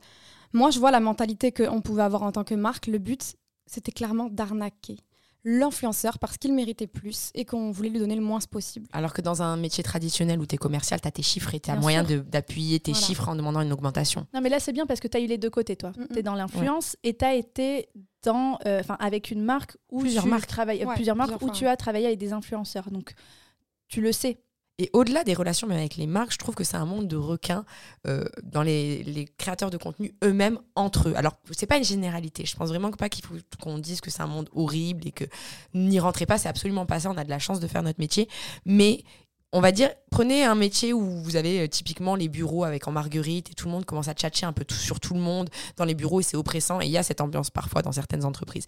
[0.52, 2.86] moi, je vois la mentalité qu'on pouvait avoir en tant que marque.
[2.88, 4.96] Le but, c'était clairement d'arnaquer
[5.44, 8.86] l'influenceur parce qu'il méritait plus et qu'on voulait lui donner le moins possible.
[8.92, 11.60] alors que dans un métier traditionnel où tu es commercial tu as tes chiffres et
[11.60, 13.06] tu as Bien moyen d'appuyer tes Voilà.
[13.06, 15.26] chiffres en demandant une augmentation Non, mais là, c'est bien parce que tu as eu
[15.26, 15.92] les deux côtés, toi.
[15.96, 16.06] Mm, mm.
[16.12, 17.88] Tu es dans l'influence et tu as été
[18.22, 20.46] dans, euh, enfin, avec une marque où Plusieurs tu marques.
[20.46, 22.90] travailles, Ouais, plusieurs marques plusieurs où fois, tu as travaillé avec des influenceurs.
[22.90, 23.14] Donc,
[23.88, 24.42] tu le sais.
[24.80, 27.16] Et au-delà des relations même avec les marques, je trouve que c'est un monde de
[27.16, 27.66] requins
[28.06, 31.14] euh, dans les, créateurs de contenu eux-mêmes entre eux.
[31.16, 32.46] Alors, c'est pas une généralité.
[32.46, 35.24] Je pense vraiment pas qu'il faut qu'on dise que c'est un monde horrible et que
[35.74, 36.38] n'y rentrez pas.
[36.38, 37.10] C'est absolument pas ça.
[37.10, 38.26] On a de la chance de faire notre métier.
[38.64, 39.04] Mais
[39.52, 42.92] on va dire, prenez un métier où vous avez euh, typiquement les bureaux avec en
[42.92, 45.48] marguerite et tout le monde commence à tchatcher un peu tout, sur tout le monde
[45.76, 46.80] dans les bureaux et c'est oppressant.
[46.80, 48.66] Et il y a cette ambiance parfois dans certaines entreprises.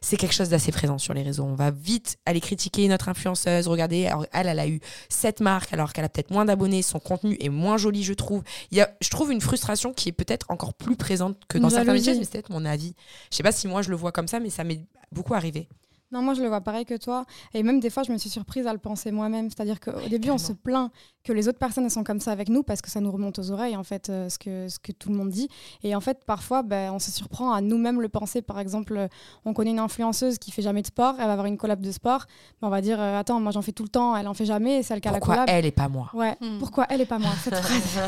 [0.00, 1.44] C'est quelque chose d'assez présent sur les réseaux.
[1.44, 3.68] On va vite aller critiquer notre influenceuse.
[3.68, 6.82] Regardez, alors, elle, elle a eu cette marque alors qu'elle a peut-être moins d'abonnés.
[6.82, 8.42] Son contenu est moins joli, je trouve.
[8.72, 11.70] Il y a, je trouve une frustration qui est peut-être encore plus présente que dans
[11.70, 12.94] certains métiers, mais c'est peut-être mon avis.
[13.30, 15.68] Je sais pas si moi je le vois comme ça, mais ça m'est beaucoup arrivé.
[16.12, 17.24] Non, moi je le vois pareil que toi.
[17.54, 19.50] Et même des fois, je me suis surprise à le penser moi-même.
[19.50, 20.90] C'est-à-dire qu'au début, on se plaint
[21.24, 23.38] que les autres personnes elles sont comme ça avec nous parce que ça nous remonte
[23.38, 25.48] aux oreilles, en fait, euh, ce, que, ce que tout le monde dit.
[25.82, 28.42] Et en fait, parfois, ben, on se surprend à nous-mêmes le penser.
[28.42, 29.08] Par exemple, euh,
[29.44, 31.90] on connaît une influenceuse qui fait jamais de sport, elle va avoir une collab de
[31.90, 32.26] sport.
[32.60, 34.44] Ben, on va dire euh, Attends, moi j'en fais tout le temps, elle en fait
[34.44, 35.48] jamais, et celle qui a la Pourquoi collab.
[35.50, 36.10] elle et pas moi?
[36.14, 36.58] Ouais, Hmm.
[36.58, 37.98] pourquoi elle et pas moi cette phrase?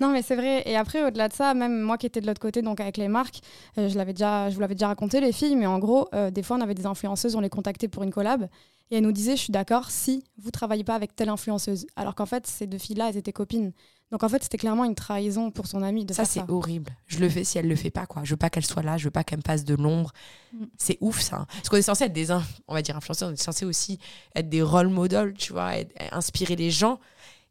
[0.00, 0.62] Non, mais c'est vrai.
[0.66, 3.08] Et après, au-delà de ça, même moi qui étais de l'autre côté, donc avec les
[3.08, 3.40] marques,
[3.78, 6.30] euh, je, l'avais déjà, je vous l'avais déjà raconté, les filles, mais en gros, euh,
[6.30, 8.46] des fois, on avait des influenceuses, on les contactait pour une collab.
[8.90, 11.86] Et elles nous disaient, je suis d'accord si vous travaillez pas avec telle influenceuse.
[11.96, 13.72] Alors qu'en fait, ces deux filles-là, elles étaient copines.
[14.10, 16.46] Donc en fait, c'était clairement une trahison pour son amie de Ça, faire c'est ça.
[16.48, 16.92] horrible.
[17.06, 18.22] Je le fais si elle le fait pas, quoi.
[18.24, 20.12] Je veux pas qu'elle soit là, je veux pas qu'elle me passe de l'ombre.
[20.52, 20.64] Mm.
[20.76, 21.46] C'est ouf, ça.
[21.48, 23.98] Parce qu'on est censé être des, on va dire, influenceurs, on est censé aussi
[24.36, 27.00] être des role models, tu vois, être- inspirer les gens.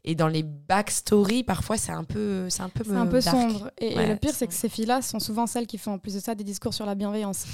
[0.05, 3.37] Et dans les backstories, parfois, c'est un peu, c'est un peu, un peu dark.
[3.37, 3.71] sombre.
[3.77, 6.15] Et, le pire, c'est c'est que ces filles-là sont souvent celles qui font en plus
[6.15, 7.45] de ça des discours sur la bienveillance.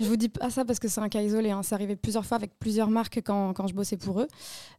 [0.00, 1.50] Je vous dis pas ça parce que c'est un cas isolé.
[1.50, 1.62] Hein.
[1.62, 4.28] C'est arrivé plusieurs fois avec plusieurs marques quand, quand je bossais pour eux,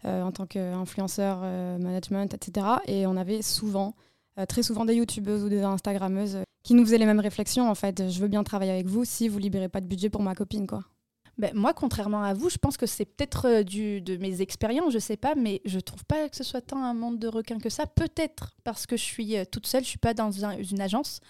[0.05, 2.65] euh, en tant qu'influenceur, euh, management, etc.
[2.87, 3.93] Et on avait souvent
[4.39, 7.69] euh, très souvent des youtubeuses ou des instagrammeuses euh, qui nous faisaient les mêmes réflexions
[7.69, 8.09] en fait.
[8.09, 10.65] Je veux bien travailler avec vous si vous libérez pas de budget pour ma copine
[10.65, 10.83] quoi.
[11.39, 14.91] Ben, moi, contrairement à vous, je pense que c'est peut-être euh, du de mes expériences,
[14.93, 17.60] je sais pas, mais je trouve pas que ce soit tant un monde de requins
[17.60, 17.86] que ça.
[17.88, 21.21] Peut-être parce que je suis euh, toute seule, je suis pas dans un- une agence.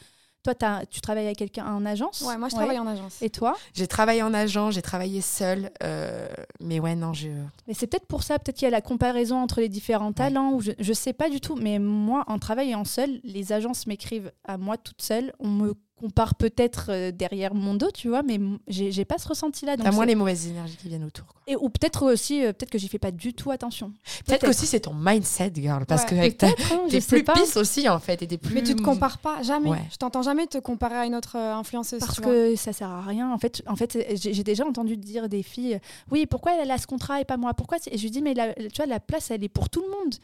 [0.41, 0.56] Toi,
[0.89, 2.22] tu travailles avec quelqu'un en agence?
[2.22, 3.22] Ouais, moi je travaille en agence.
[3.22, 3.58] Et toi?
[3.74, 5.69] J'ai travaillé en agent, j'ai travaillé seule.
[5.84, 6.28] euh,
[6.62, 7.28] mais ouais, non, je.
[7.67, 10.54] Mais c'est peut-être pour ça, peut-être qu'il y a la comparaison entre les différents talents,
[10.54, 11.56] ou je, je sais pas du tout.
[11.56, 15.34] Mais moi, en travaillant seule, les agences m'écrivent à moi toute seule.
[15.39, 19.77] On me compare peut-être euh, derrière mon dos, tu vois, mais j'ai pas ce ressenti-là.
[19.77, 21.25] T'as moins les mauvaises énergies qui viennent autour.
[21.27, 21.41] quoi.
[21.47, 23.91] Et, ou peut-être aussi, euh, peut-être que j'y fais pas du tout attention.
[24.25, 25.85] Peut-être qu'aussi c'est ton mindset, girl.
[25.85, 26.49] Parce Ouais, que hein,
[26.89, 27.33] t'es sais plus pas.
[27.33, 28.21] pisse aussi, en fait.
[28.21, 28.53] Et plus...
[28.55, 29.69] Mais tu te compares pas jamais.
[29.69, 29.81] Ouais.
[29.91, 31.99] Je t'entends jamais te comparer à une autre euh, influenceuse.
[31.99, 33.31] Parce que ça sert à rien.
[33.31, 35.79] En fait, en fait j'ai déjà entendu dire des filles
[36.12, 37.53] Oui, pourquoi elle a ce contrat et pas moi?
[37.53, 39.81] Pourquoi Et je lui dis Mais la, tu vois, la place, elle est pour tout
[39.81, 40.15] le monde.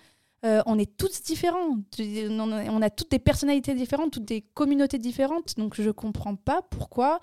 [0.46, 1.78] Euh, on est tous différents.
[2.00, 5.58] On a toutes des personnalités différentes, toutes des communautés différentes.
[5.58, 7.20] Donc, je comprends pas pourquoi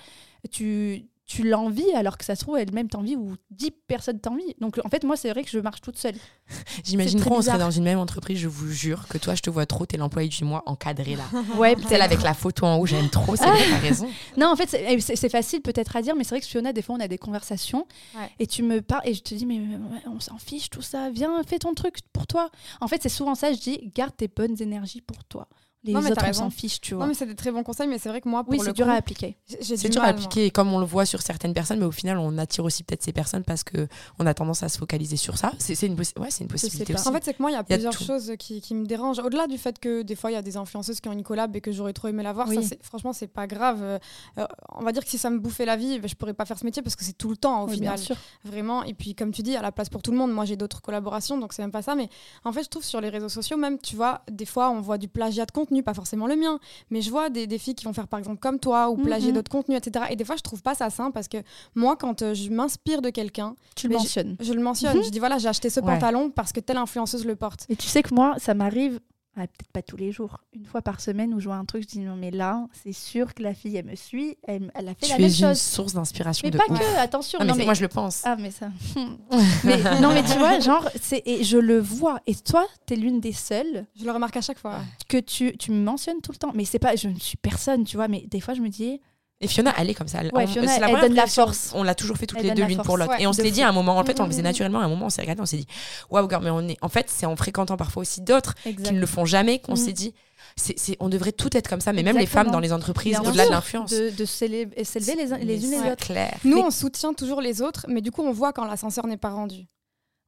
[0.51, 4.45] tu, tu l'envies alors que ça se trouve, elle-même t'envie ou 10 personnes t'envient.
[4.61, 6.15] Donc, en fait, moi, c'est vrai que je marche toute seule.
[6.85, 9.49] J'imagine trop, on serait dans une même entreprise, je vous jure, que toi, je te
[9.49, 11.25] vois trop, t'es l'employé du mois encadré là.
[11.57, 14.09] Ouais, Celle avec la photo en haut, j'aime trop, c'est vrai, t'as raison.
[14.37, 16.73] Non, en fait, c'est eh, c'est- facile peut-être à dire, mais c'est vrai que Fiona,
[16.73, 18.31] des fois, on a des conversations Ouais.
[18.39, 19.61] et tu me parles et je te dis, mais
[20.07, 22.51] on s'en fiche, tout ça, viens, fais ton truc pour toi.
[22.81, 25.49] En fait, c'est souvent ça, je dis, garde tes bonnes énergies pour toi.
[25.85, 27.03] Les Non, mais autres, on s'en fiche, tu vois.
[27.05, 28.65] Non mais c'est des très bons conseils, mais c'est vrai que moi pour oui, le
[28.67, 29.37] c'est dur coup, à appliquer.
[29.61, 31.85] j'ai C'est du dur à mal, appliquer, comme on le voit sur certaines personnes, mais
[31.85, 33.89] au final, on attire aussi peut-être ces personnes parce que
[34.21, 35.53] on a tendance à se focaliser sur ça.
[35.59, 37.09] C'est c'est une, possi- ouais, c'est une possibilité aussi.
[37.09, 38.75] En fait, c'est que moi, il y a Il y a plusieurs choses qui, qui
[38.77, 39.19] me dérangent.
[39.19, 41.57] Au-delà du fait que des fois, il y a des influenceuses qui ont une collab
[41.57, 42.63] et que j'aurais trop aimé la voir, Oui.
[42.63, 43.81] ça, c'est- franchement, c'est pas grave.
[43.83, 43.99] Euh,
[44.39, 46.45] euh, on va dire que si ça me bouffait la vie, ben, je pourrais pas
[46.45, 47.95] faire ce métier parce que c'est tout le temps au Oui, final.
[47.97, 48.17] bien sûr.
[48.45, 48.85] Vraiment.
[48.85, 50.31] Et puis, comme tu dis, à la place pour tout le monde.
[50.33, 51.97] Moi, j'ai d'autres collaborations, donc c'est même pas ça.
[51.97, 52.09] Mais
[52.45, 54.99] en fait, je trouve sur les réseaux sociaux, même, tu vois, des fois, on voit
[54.99, 56.59] du plagiat de contenu, pas forcément le mien,
[56.91, 59.29] mais je vois des, des filles qui vont faire par exemple comme toi ou plagier
[59.29, 59.35] Mhm.
[59.37, 60.07] d'autres contenus, etc.
[60.11, 61.39] Et des fois, je trouve pas ça sain parce que
[61.75, 64.37] moi, quand euh, je m'inspire de quelqu'un, Tu le mentionnes.
[64.41, 64.97] je le mentionne.
[64.99, 65.05] Mhm.
[65.05, 65.87] Je dis voilà, j'ai acheté ce Ouais.
[65.87, 67.67] pantalon parce que telle influenceuse le porte.
[67.69, 69.01] Et tu sais que moi, ça m'arrive,
[69.37, 71.83] ah, peut-être pas tous les jours, une fois par semaine où je vois un truc,
[71.85, 74.89] je dis, non, mais là, c'est sûr que la fille, elle me suit, elle, elle
[74.89, 75.59] a fait Tu la es même une chose.
[75.61, 76.79] source d'inspiration Mais de pas ouf.
[76.79, 77.39] que, attention.
[77.41, 78.21] Ah, mais non, c'est- mais- moi, je le pense.
[78.25, 78.69] Ah, mais ça.
[79.65, 82.21] mais, non, mais tu vois, genre, c'est, et je le vois.
[82.27, 84.81] Et toi, t'es l'une des seules Je le remarque à chaque fois.
[85.09, 86.51] que tu, tu me mentionnes tout le temps.
[86.55, 89.01] Mais c'est pas, je ne suis personne, tu vois, mais des fois, je me dis,
[89.43, 90.21] Et Fiona, elle est comme ça.
[90.21, 91.73] Elle- Ouais, on- Fiona, la elle donne la force.
[91.75, 92.87] On l'a toujours fait toutes Elle les deux l'une force.
[92.87, 93.11] pour l'autre.
[93.11, 93.55] Ouais, et on de se l'est fou.
[93.57, 94.79] dit à un moment, en fait, on le faisait naturellement.
[94.81, 95.67] À un moment, on s'est regardé, on s'est dit,
[96.11, 96.79] waouh, mais on est.
[96.81, 99.77] En fait, c'est en fréquentant parfois aussi d'autres qui ne le font jamais qu'on Mhm.
[99.79, 100.15] s'est dit,
[100.57, 101.93] c'est, c'est- on devrait tout être comme ça.
[101.93, 103.91] Mais même les femmes dans les entreprises, au-delà de l'influence.
[103.91, 106.07] de, de s'élever les, unes Mais les c'est autres.
[106.07, 106.37] clair.
[106.45, 109.17] Nous, Mais- on soutient toujours les autres, mais du coup, on voit quand l'ascenseur n'est
[109.17, 109.67] pas rendu.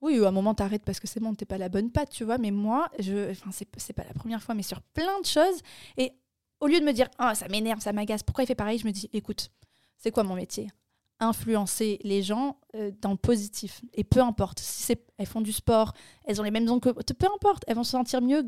[0.02, 2.24] Oui, à un moment, t'arrêtes parce que c'est bon, t'es pas la bonne patte, tu
[2.24, 2.36] vois.
[2.36, 5.60] Mais moi, je, enfin, c'est, c'est pas la première fois, mais sur plein de choses.
[5.96, 6.12] Et
[6.60, 8.86] au lieu de me dire, ah, ça m'énerve, ça m'agace, pourquoi il fait pareil, je
[8.86, 9.50] me dis, écoute,
[9.98, 10.68] c'est quoi mon métier?
[11.20, 13.80] Influencer les gens euh, dans le positif.
[13.94, 15.92] Et peu importe, si c'est, elles font du sport,
[16.24, 16.90] elles ont les mêmes ondes que.
[16.90, 18.44] Peu importe, elles vont se sentir mieux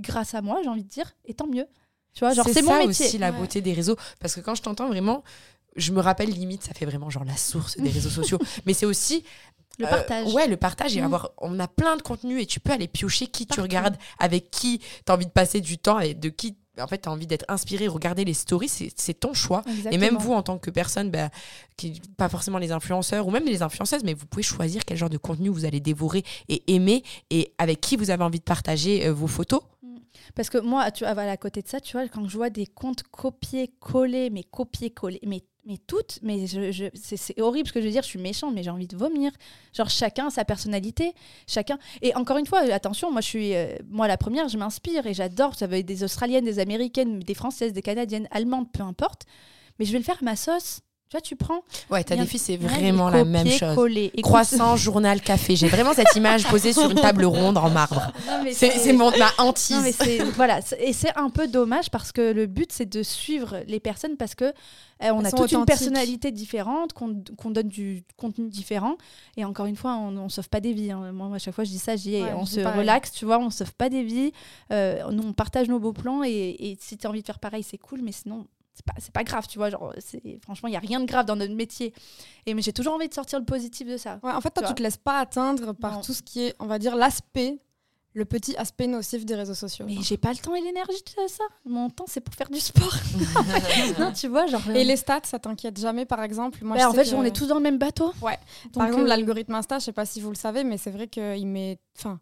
[0.00, 1.66] grâce à moi, j'ai envie de dire, et tant mieux.
[2.14, 3.06] Tu vois, genre, c'est, mon ça métier.
[3.06, 3.36] aussi la Ouais.
[3.38, 3.96] beauté des réseaux.
[4.18, 5.22] Parce que quand je t'entends vraiment,
[5.76, 8.38] je me rappelle limite, ça fait vraiment genre la source des réseaux sociaux.
[8.66, 9.22] Mais c'est aussi
[9.78, 10.32] Le Euh, partage.
[10.32, 11.04] ouais, le partage et Mhm.
[11.06, 11.32] avoir.
[11.36, 13.56] On a plein de contenus et tu peux aller piocher qui Partout.
[13.56, 16.56] tu regardes, avec qui tu as envie de passer du temps et de qui.
[16.80, 19.62] En fait, tu as envie d'être inspiré, regarder les stories, c'est ton choix.
[19.90, 21.30] Et même vous, en tant que personne, bah,
[21.76, 25.10] qui, pas forcément les influenceurs ou même les influenceuses, mais vous pouvez choisir quel genre
[25.10, 29.06] de contenu vous allez dévorer et aimer et avec qui vous avez envie de partager
[29.06, 29.60] euh, vos photos.
[30.34, 32.66] Parce que moi, tu vois, à côté de ça, tu vois, quand je vois des
[32.66, 37.86] comptes copier-coller, mais copier-coller, mais, mais toutes, mais je, je- c'est, horrible ce que je
[37.86, 39.32] veux dire, je suis méchante, mais j'ai envie de vomir.
[39.74, 41.12] Genre, chacun a sa personnalité,
[41.46, 41.78] chacun.
[42.02, 45.06] Et encore une fois, euh, attention, moi, je suis, euh, moi, la première, je m'inspire
[45.06, 48.82] et j'adore, ça va être des Australiennes, des Américaines, des Françaises, des Canadiennes, Allemandes, peu
[48.82, 49.22] importe,
[49.78, 50.80] mais je vais le faire à ma sauce.
[51.08, 51.60] Tu vois, tu prends.
[51.88, 53.76] Ouais, ta Rien- défi, c'est vraiment la même chose.
[53.96, 55.54] Écoute- Croissant, journal, café.
[55.54, 58.10] J'ai vraiment cette image posée sur une table ronde en marbre.
[58.52, 59.76] C'est mon, ma hantise.
[59.76, 63.02] Non, mais c'est voilà, et c'est un peu dommage parce que le but c'est de
[63.04, 64.50] suivre les personnes parce que euh,
[65.12, 68.96] on Elles a toute une personnalité différente, qu'on donne du contenu différent
[69.36, 70.90] et encore une fois on, on sauve pas des vies.
[70.90, 71.12] hein.
[71.12, 73.24] Moi à chaque fois je dis ça, je dis, Ouais, on je se relaxe, tu
[73.26, 74.32] vois, on sauve pas des vies.
[74.72, 77.38] Euh, nous on partage nos beaux plans et, et si tu as envie de faire
[77.38, 79.70] pareil c'est cool, mais sinon c'est pas, c'est pas grave, tu vois.
[79.70, 81.92] Genre, c'est, franchement, il n'y a rien de grave dans notre métier.
[82.44, 84.20] Et mais j'ai toujours envie de sortir le positif de ça.
[84.22, 86.00] Ouais, en fait, toi, Tu tu te laisses pas atteindre par Non.
[86.02, 87.58] tout ce qui est, on va dire, l'aspect,
[88.12, 89.84] le petit aspect nocif des réseaux sociaux.
[89.88, 91.44] Mais j'ai pas le temps et l'énergie de ça.
[91.64, 92.94] Mon temps, c'est pour faire du sport.
[93.98, 94.68] non, tu vois, genre.
[94.70, 96.58] Et les stats, ça t'inquiète jamais, par exemple?
[96.64, 98.12] Moi, Bah, je en sais fait, que- on est tous dans le même bateau.
[98.22, 98.38] Ouais.
[98.64, 100.90] Donc, Par exemple, euh, l'algorithme Insta, je sais pas si vous le savez, mais c'est
[100.90, 101.78] vrai qu'il met.
[101.98, 102.18] Enfin,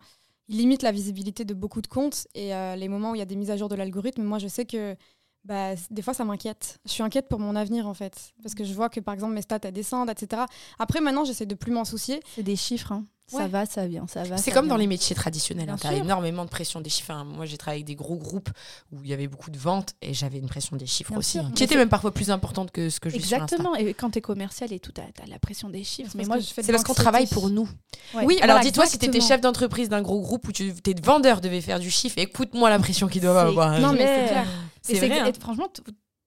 [0.48, 2.26] il limite la visibilité de beaucoup de comptes.
[2.34, 4.38] Et euh, les moments où il y a des mises à jour de l'algorithme, moi,
[4.38, 4.96] je sais que
[5.44, 6.78] bah, des fois, ça m'inquiète.
[6.87, 8.33] Je suis inquiète pour mon avenir, en fait.
[8.42, 10.42] Parce que je vois que, par exemple, mes stats, elles descendent, etc.
[10.78, 12.20] Après, maintenant, j'essaie de plus m'en soucier.
[12.35, 12.92] C'est des chiffres.
[12.92, 13.04] hein.
[13.26, 13.48] Ça Ouais.
[13.48, 14.37] va, ça vient, ça va.
[14.37, 15.64] C'est comme dans les métiers traditionnels.
[15.64, 17.11] Bien Tu as énormément de pression des chiffres.
[17.11, 17.24] Hein.
[17.24, 18.50] Moi, j'ai travaillé avec des gros groupes
[18.92, 21.38] où il y avait beaucoup de ventes et j'avais une pression des chiffres Bien aussi,
[21.38, 23.24] hein, qui était même parfois plus importante que ce que je sur.
[23.24, 23.74] Exactement.
[23.76, 26.11] Et quand tu es commercial et tout, tu as, la pression des chiffres.
[26.12, 27.66] C'est Mais parce moi, C'est parce qu'on travaille pour nous.
[28.14, 28.26] Ouais.
[28.26, 30.94] Oui, Alors voilà, dis-toi, si tu étais chef d'entreprise d'un gros groupe où tu, tes
[31.02, 33.80] vendeurs devaient faire du chiffre, écoute-moi la pression qu'ils doivent avoir.
[33.80, 34.46] Non, mais c'est clair.
[34.84, 35.18] C'est vrai.
[35.20, 35.26] hein.
[35.26, 35.68] et franchement,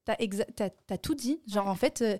[0.05, 1.41] t'as tout dit.
[1.47, 2.17] Genre, en fait, euh,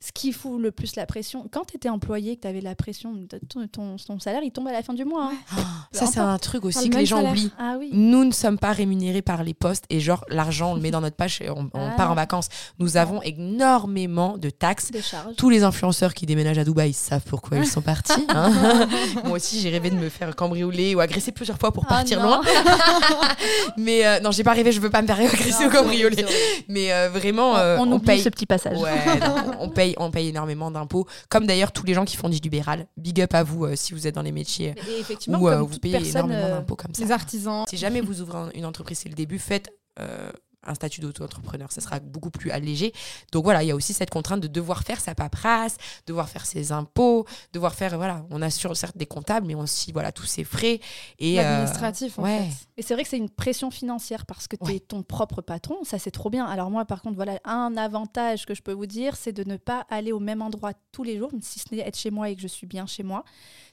[0.00, 2.74] ce qui fout le plus la pression, quand tu étais employé, que tu avais la
[2.74, 3.12] pression,
[3.48, 5.30] ton, ton, ton salaire, il tombe à la fin du mois.
[5.32, 5.36] hein.
[5.56, 5.60] Ah,
[5.92, 7.32] Ça, c'est un truc aussi le que les gens salaire.
[7.32, 7.50] oublient.
[7.58, 7.90] Ah oui.
[7.92, 11.00] Nous ne sommes pas rémunérés par les postes et genre l'argent on le met dans
[11.00, 12.12] notre poche et on, on Ah part non.
[12.12, 12.48] en vacances.
[12.78, 14.90] Nous avons énormément de taxes.
[15.02, 15.34] Charges.
[15.36, 18.24] Tous les influenceurs qui déménagent à Dubaï savent pourquoi ils sont partis.
[18.28, 18.86] hein.
[19.24, 22.20] Moi aussi, j'ai rêvé de me faire cambrioler ou agresser plusieurs fois pour Ah partir
[22.20, 22.26] non.
[22.28, 22.42] loin.
[23.76, 26.24] Mais euh, non, j'ai pas rêvé, je veux pas me faire agresser Non, ou cambrioler.
[26.68, 28.20] Mais euh, vraiment, euh, on, on, oublie paye.
[28.20, 28.78] ce petit passage.
[28.78, 31.06] Ouais, non, on paye, on paye énormément d'impôts.
[31.28, 32.86] Comme d'ailleurs tous les gens qui font du libéral.
[32.96, 35.58] Big up à vous euh, si vous êtes dans les métiers Et effectivement, où euh,
[35.58, 37.04] comme vous payez énormément euh, d'impôts comme ça.
[37.04, 37.64] Les artisans.
[37.68, 39.70] Si jamais vous ouvrez un- une entreprise, c'est le début, faites
[40.00, 40.30] euh,
[40.68, 41.70] un statut d'auto-entrepreneur.
[41.72, 42.92] Ça sera beaucoup plus allégé.
[43.32, 45.76] Donc voilà, il y a aussi cette contrainte de devoir faire sa paperasse,
[46.06, 50.12] devoir faire ses impôts, devoir faire, voilà, on assure certes des comptables, mais aussi, voilà,
[50.12, 50.80] tous ses frais.
[51.18, 52.38] Et, euh, L'administratif, en ouais.
[52.50, 52.66] fait.
[52.76, 54.80] Et c'est vrai que c'est une pression financière parce que tu es Ouais.
[54.80, 56.44] ton propre patron, ça c'est trop bien.
[56.44, 59.56] Alors moi par contre, voilà, un avantage que je peux vous dire, c'est de ne
[59.56, 62.36] pas aller au même endroit tous les jours, si ce n'est être chez moi et
[62.36, 63.24] que je suis bien chez moi,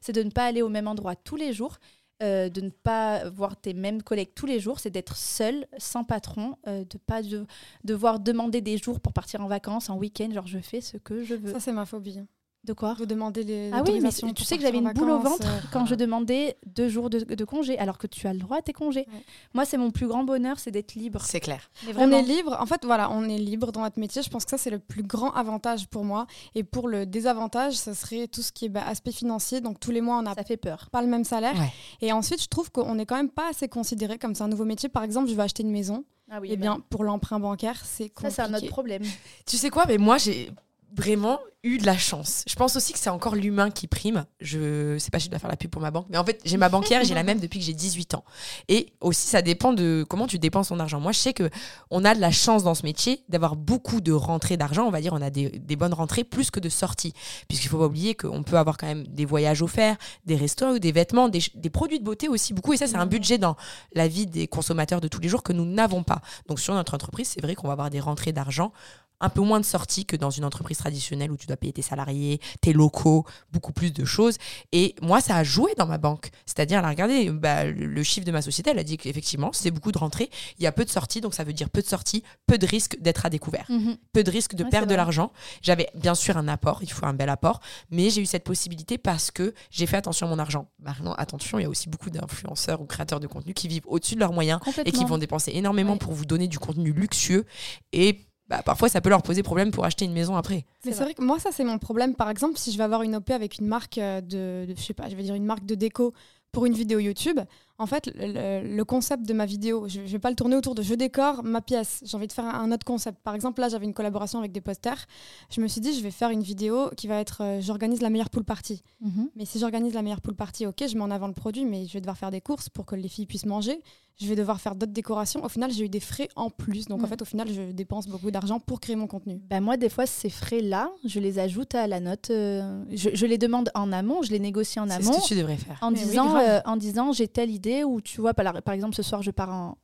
[0.02, 1.78] c'est de ne pas aller au même endroit tous les jours.
[2.24, 6.04] Euh, de ne pas voir tes mêmes collègues tous les jours, c'est d'être seul, sans
[6.04, 7.46] patron, euh, de pas de-
[7.84, 11.24] devoir demander des jours pour partir en vacances, en week-end, genre je fais ce que
[11.24, 11.52] je veux.
[11.52, 12.22] Ça, c'est ma phobie.
[12.66, 13.70] De quoi De demander les.
[13.74, 15.60] Ah oui, mais tu sais que j'avais une boule au ventre euh.
[15.72, 18.62] quand je demandais deux jours de, de congé, alors que tu as le droit à
[18.62, 19.08] tes congés.
[19.14, 19.24] Ouais.
[19.54, 21.22] Moi, c'est mon plus grand bonheur, c'est d'être libre.
[21.24, 21.70] C'est clair.
[21.98, 24.22] On est libre, en fait, voilà, on est libre dans notre métier.
[24.22, 26.28] Je pense que ça, c'est le plus grand avantage pour moi.
[26.56, 29.62] Et pour le désavantage, ça serait tout ce qui est bah, aspect financier.
[29.62, 30.90] Donc, tous les mois, on n'a Ça fait peur.
[30.92, 31.56] pas le même salaire.
[31.58, 31.72] Ouais.
[32.02, 34.66] Et ensuite, je trouve qu'on n'est quand même pas assez considéré comme c'est un nouveau
[34.66, 34.90] métier.
[34.90, 36.04] Par exemple, je veux acheter une maison.
[36.32, 38.34] Ah oui, eh bien, pour l'emprunt bancaire, c'est compliqué.
[38.34, 39.04] ça, c'est un autre problème.
[39.46, 40.52] Tu sais quoi, mais moi, j'ai
[40.96, 42.44] vraiment eu de la chance.
[42.48, 44.26] Je pense aussi que c'est encore l'humain qui prime.
[44.40, 46.40] Je sais pas si je dois faire la pub pour ma banque, mais en fait,
[46.46, 48.24] j'ai ma banquière j'ai la même depuis que j'ai 18 ans.
[48.68, 51.00] Et aussi, ça dépend de comment tu dépenses ton argent.
[51.00, 51.50] Moi, je sais que
[51.90, 54.86] on a de la chance dans ce métier d'avoir beaucoup de rentrées d'argent.
[54.86, 57.14] On va dire, on a des, bonnes rentrées plus que de sorties.
[57.48, 60.92] Puisqu'il faut pas oublier qu'on peut avoir quand même des voyages offerts, des restos, des
[60.92, 62.74] vêtements, des, des produits de beauté aussi beaucoup.
[62.74, 63.56] Et ça, c'est un budget dans
[63.94, 66.22] la vie des consommateurs de tous les jours que nous n'avons pas.
[66.48, 68.72] Donc, sur notre entreprise, c'est vrai qu'on va avoir des rentrées d'argent
[69.20, 71.82] un peu moins de sorties que dans une entreprise traditionnelle où tu dois payer tes
[71.82, 74.38] salariés, tes locaux, beaucoup plus de choses.
[74.72, 76.30] Et moi, ça a joué dans ma banque.
[76.46, 79.72] C'est-à-dire, elle a regardé bah, le chiffre de ma société, elle a dit qu'effectivement, c'est
[79.72, 81.88] beaucoup de rentrées, il y a peu de sorties, donc ça veut dire peu de
[81.88, 83.68] sorties, peu de risques d'être à découvert,
[84.14, 85.32] peu de risques de Ouais, perdre de l'argent.
[85.62, 87.60] J'avais bien sûr un apport, il faut un bel apport,
[87.92, 90.68] mais j'ai eu cette possibilité parce que j'ai fait attention à mon argent.
[90.80, 94.16] Maintenant, attention, il y a aussi beaucoup d'influenceurs ou créateurs de contenu qui vivent au-dessus
[94.16, 96.00] de leurs moyens et qui vont dépenser énormément Ouais.
[96.00, 97.46] pour vous donner du contenu luxueux
[97.94, 100.66] et bah, parfois ça peut leur poser problème pour acheter une maison après.
[100.86, 102.14] Mais c'est vrai que moi, ça, c'est mon problème.
[102.16, 104.82] Par exemple, si je vais avoir une OP avec une marque euh, de, de- je
[104.84, 106.14] sais pas, je vais dire une marque de déco
[106.52, 107.40] pour une vidéo YouTube,
[107.78, 110.82] en fait, le, concept de ma vidéo, je, je vais pas le tourner autour de
[110.82, 112.02] je décore ma pièce.
[112.06, 113.20] J'ai envie de faire un, autre concept.
[113.24, 115.06] Par exemple, là, j'avais une collaboration avec des posters.
[115.50, 118.10] Je me suis dit, je vais faire une vidéo qui va être, euh, j'organise la
[118.10, 118.82] meilleure pool party.
[119.02, 119.30] Mhm.
[119.36, 121.86] Mais si j'organise la meilleure pool party, ok, je mets en avant le produit, mais
[121.86, 123.82] je vais devoir faire des courses pour que les filles puissent manger.
[124.18, 125.44] Je vais devoir faire d'autres décorations.
[125.44, 126.86] Au final, j'ai eu des frais en plus.
[126.88, 127.10] Donc, en Mhm.
[127.10, 129.42] fait, au final, je dépense beaucoup d'argent pour créer mon contenu.
[129.50, 132.30] Bah, moi, des fois, ces frais-là, je les ajoute à la note.
[132.30, 135.20] euh, je, je les demande en amont, je les négocie en C'est ce amont.
[135.20, 135.78] que tu devrais faire.
[135.82, 138.96] En Mais disant, euh, en disant j'ai telle idée ou tu vois par, par exemple
[138.96, 139.78] ce soir je pars en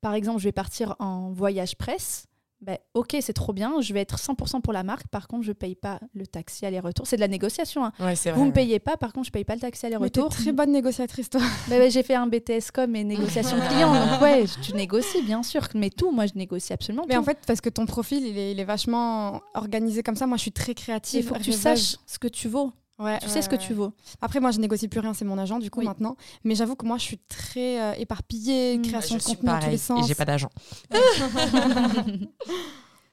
[0.00, 2.26] par exemple je vais partir en voyage presse
[2.60, 5.52] ben, ok c'est trop bien je vais être 100% pour la marque par contre je
[5.52, 7.92] paye pas le taxi aller-retour c'est de la négociation hein.
[8.00, 8.38] Ouais, c'est vrai.
[8.38, 8.54] vous me ouais.
[8.54, 11.42] payez pas par contre je paye pas le taxi aller-retour très bonne négociatrice, toi.
[11.68, 15.68] Ben j'ai fait un BTS com et négociation client donc ouais tu négocies bien sûr
[15.74, 17.20] mais tout moi je négocie absolument Mais tout.
[17.20, 20.26] en fait, parce que ton profil, il est, il est vachement organisé comme ça.
[20.26, 21.20] Moi, je suis très créative.
[21.24, 23.56] il faut que tu saches ce que tu vaux Ouais, tu ouais, sais ce que
[23.56, 25.14] tu vaux Après, moi, je négocie plus rien.
[25.14, 25.86] C'est mon agent, du coup, Oui.
[25.86, 26.16] maintenant.
[26.44, 28.82] Mais j'avoue que moi, je suis très euh, éparpillée, Mm.
[28.82, 30.04] création je de contenu dans tous les sens.
[30.04, 30.50] et j'ai pas d'argent.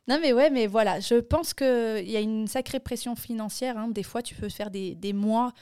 [0.08, 3.78] Non, mais ouais, mais voilà, je pense qu'il y a une sacrée pression financière.
[3.78, 3.88] hein.
[3.88, 5.54] Des fois, tu peux faire des, des mois.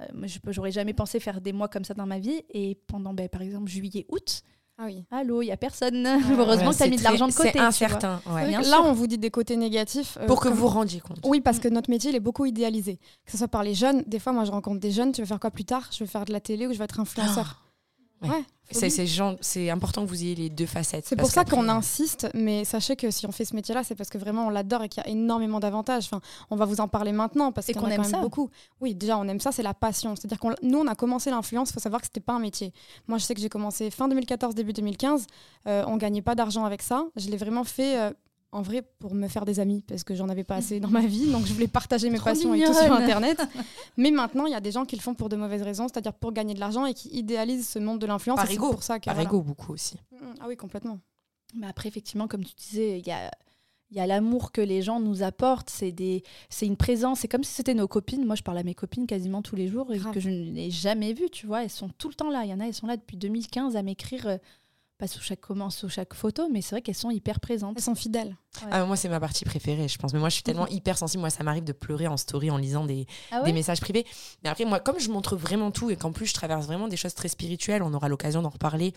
[0.00, 2.42] euh, moi, je j'aurais jamais pensé faire des mois comme ça dans ma vie.
[2.52, 4.42] Et pendant, ben, par exemple, juillet, août,
[4.78, 5.04] Ah oui.
[5.10, 6.06] Allô, il y a personne.
[6.30, 7.48] Heureusement Ouais, que tu as mis de l'argent de côté.
[7.48, 7.66] C'est tu vois.
[7.68, 8.20] incertain.
[8.30, 8.48] ouais.
[8.48, 8.84] Bien Là, sûr.
[8.84, 10.18] on vous dit des côtés négatifs.
[10.20, 11.18] euh, Pour que comme- vous vous rendiez compte.
[11.24, 12.98] Oui, parce que notre métier, il est beaucoup idéalisé.
[13.24, 14.02] Que ce soit par les jeunes.
[14.06, 15.12] Des fois, moi, je rencontre des jeunes.
[15.12, 15.88] Tu veux faire quoi plus tard?
[15.92, 17.44] Je veux faire de la télé ou je veux être influenceur.
[17.46, 17.65] Ouais.
[18.22, 18.44] Ouais.
[19.40, 21.06] C'est important que vous ayez les deux facettes.
[21.06, 23.94] C'est pour ça qu'on euh, insiste, mais sachez que si on fait ce métier-là, c'est
[23.94, 26.06] parce que vraiment on l'adore et qu'il y a énormément d'avantages.
[26.06, 28.20] Enfin, on va vous en parler maintenant parce qu'on quand aime même ça.
[28.20, 28.50] beaucoup.
[28.80, 30.16] Oui, déjà on aime ça, c'est la passion.
[30.16, 31.70] C'est-à-dire qu'on, nous, on a commencé l'influence.
[31.70, 32.72] Il faut savoir que c'était pas un métier.
[33.06, 35.26] Moi, je sais que j'ai commencé fin 2014, début 2015.
[35.68, 37.04] Euh, on gagnait pas d'argent avec ça.
[37.16, 37.98] Je l'ai vraiment fait.
[38.00, 38.10] euh,
[38.52, 41.00] en vrai, pour me faire des amis, parce que j'en avais pas assez dans ma
[41.06, 42.92] vie, donc je voulais partager mes Trop passions et tout sur.
[42.92, 43.42] Internet.
[43.96, 46.14] Mais maintenant, il y a des gens qui le font pour de mauvaises raisons, c'est-à-dire
[46.14, 48.36] pour gagner de l'argent et qui idéalisent ce monde de l'influence.
[48.36, 48.70] Par ego.
[48.70, 49.04] pour ça que.
[49.06, 49.28] Par voilà.
[49.28, 49.96] ego, beaucoup aussi.
[50.12, 50.98] Mm, Ah oui, complètement.
[51.54, 53.30] Mais après, effectivement, comme tu disais, il y a,
[53.90, 55.70] il y a l'amour que les gens nous apportent.
[55.70, 57.20] C'est des, c'est une présence.
[57.20, 58.24] C'est comme si c'était nos copines.
[58.24, 60.14] Moi, je parle à mes copines quasiment tous les jours et Grave.
[60.14, 61.30] que je n'ai jamais vues.
[61.30, 62.44] Tu vois, elles sont tout le temps là.
[62.44, 64.38] Il y en a, elles sont là depuis 2015 à m'écrire.
[64.98, 67.74] Pas sous chaque comment, sous chaque photo, mais c'est vrai qu'elles sont hyper présentes.
[67.76, 68.36] Elles sont fidèles.
[68.70, 70.12] Ah, moi, c'est ma partie préférée, je pense.
[70.12, 71.20] Mais moi, je suis tellement hyper sensible.
[71.20, 74.06] Moi, ça m'arrive de pleurer en story en lisant des, Ah des messages privés.
[74.42, 76.96] Mais après, moi, comme je montre vraiment tout et qu'en plus, je traverse vraiment des
[76.96, 78.92] choses très spirituelles, on aura l'occasion d'en reparler.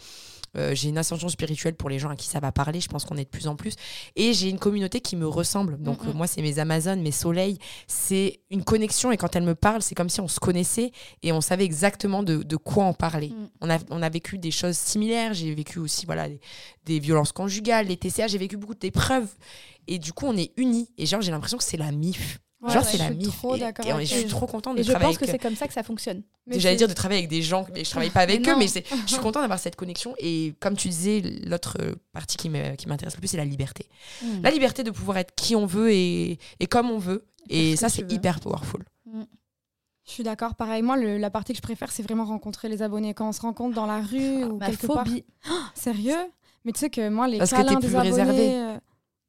[0.58, 2.82] Euh, j'ai une ascension spirituelle pour les gens à qui ça va parler.
[2.82, 3.76] Je pense qu'on est de plus en plus.
[4.16, 5.78] Et j'ai une communauté qui me ressemble.
[5.82, 7.60] Donc, euh, moi, c'est mes Amazones, mes soleils.
[7.88, 9.12] C'est une connexion.
[9.12, 10.92] Et quand elles me parlent, c'est comme si on se connaissait
[11.24, 13.30] et on savait exactement de, de quoi en parler.
[13.30, 13.50] Mm.
[13.62, 15.34] On, a, on a vécu des choses similaires.
[15.34, 16.40] J'ai vécu aussi voilà, des,
[16.86, 18.28] des violences conjugales, les TCA.
[18.28, 19.30] J'ai vécu beaucoup d'épreuves.
[19.88, 20.90] Et du coup, on est unis.
[20.98, 22.40] Et genre, j'ai l'impression que c'est la MIF.
[22.62, 23.44] Ouais, genre, ouais, c'est je la MIF.
[24.00, 25.66] Et- je suis trop contente de Et je travailler pense que avec c'est comme ça
[25.68, 26.24] que ça fonctionne.
[26.48, 28.82] J'allais dire de travailler avec des gens, mais je travaille pas avec eux, mais je
[29.08, 30.14] suis contente d'avoir cette connexion.
[30.20, 31.78] Et comme tu disais, l'autre
[32.12, 33.86] partie qui m'intéresse le plus, c'est la liberté.
[34.22, 34.42] Mm.
[34.44, 37.26] La liberté de pouvoir être qui on veut et, et comme on veut.
[37.50, 38.84] Et ça, que c'est hyper powerful.
[40.06, 40.56] Je suis d'accord.
[40.56, 43.14] Pareil, moi, le- la partie que je préfère, c'est vraiment rencontrer les abonnés.
[43.14, 45.06] Quand on se rencontre dans la rue ou Ma quelque part.
[45.06, 45.24] phobie.
[45.76, 46.18] Sérieux?
[46.66, 48.60] Mais tu sais que moi, les Parce que câlins t'es des plus abonnés...
[48.60, 48.78] euh,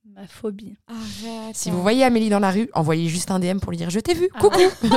[0.05, 0.77] Ma phobie.
[0.87, 1.55] Arrête.
[1.57, 4.01] Si vous voyez Amélie dans la rue, envoyez juste un DM pour lui dire Je
[4.01, 4.59] t'ai vu, Ah coucou.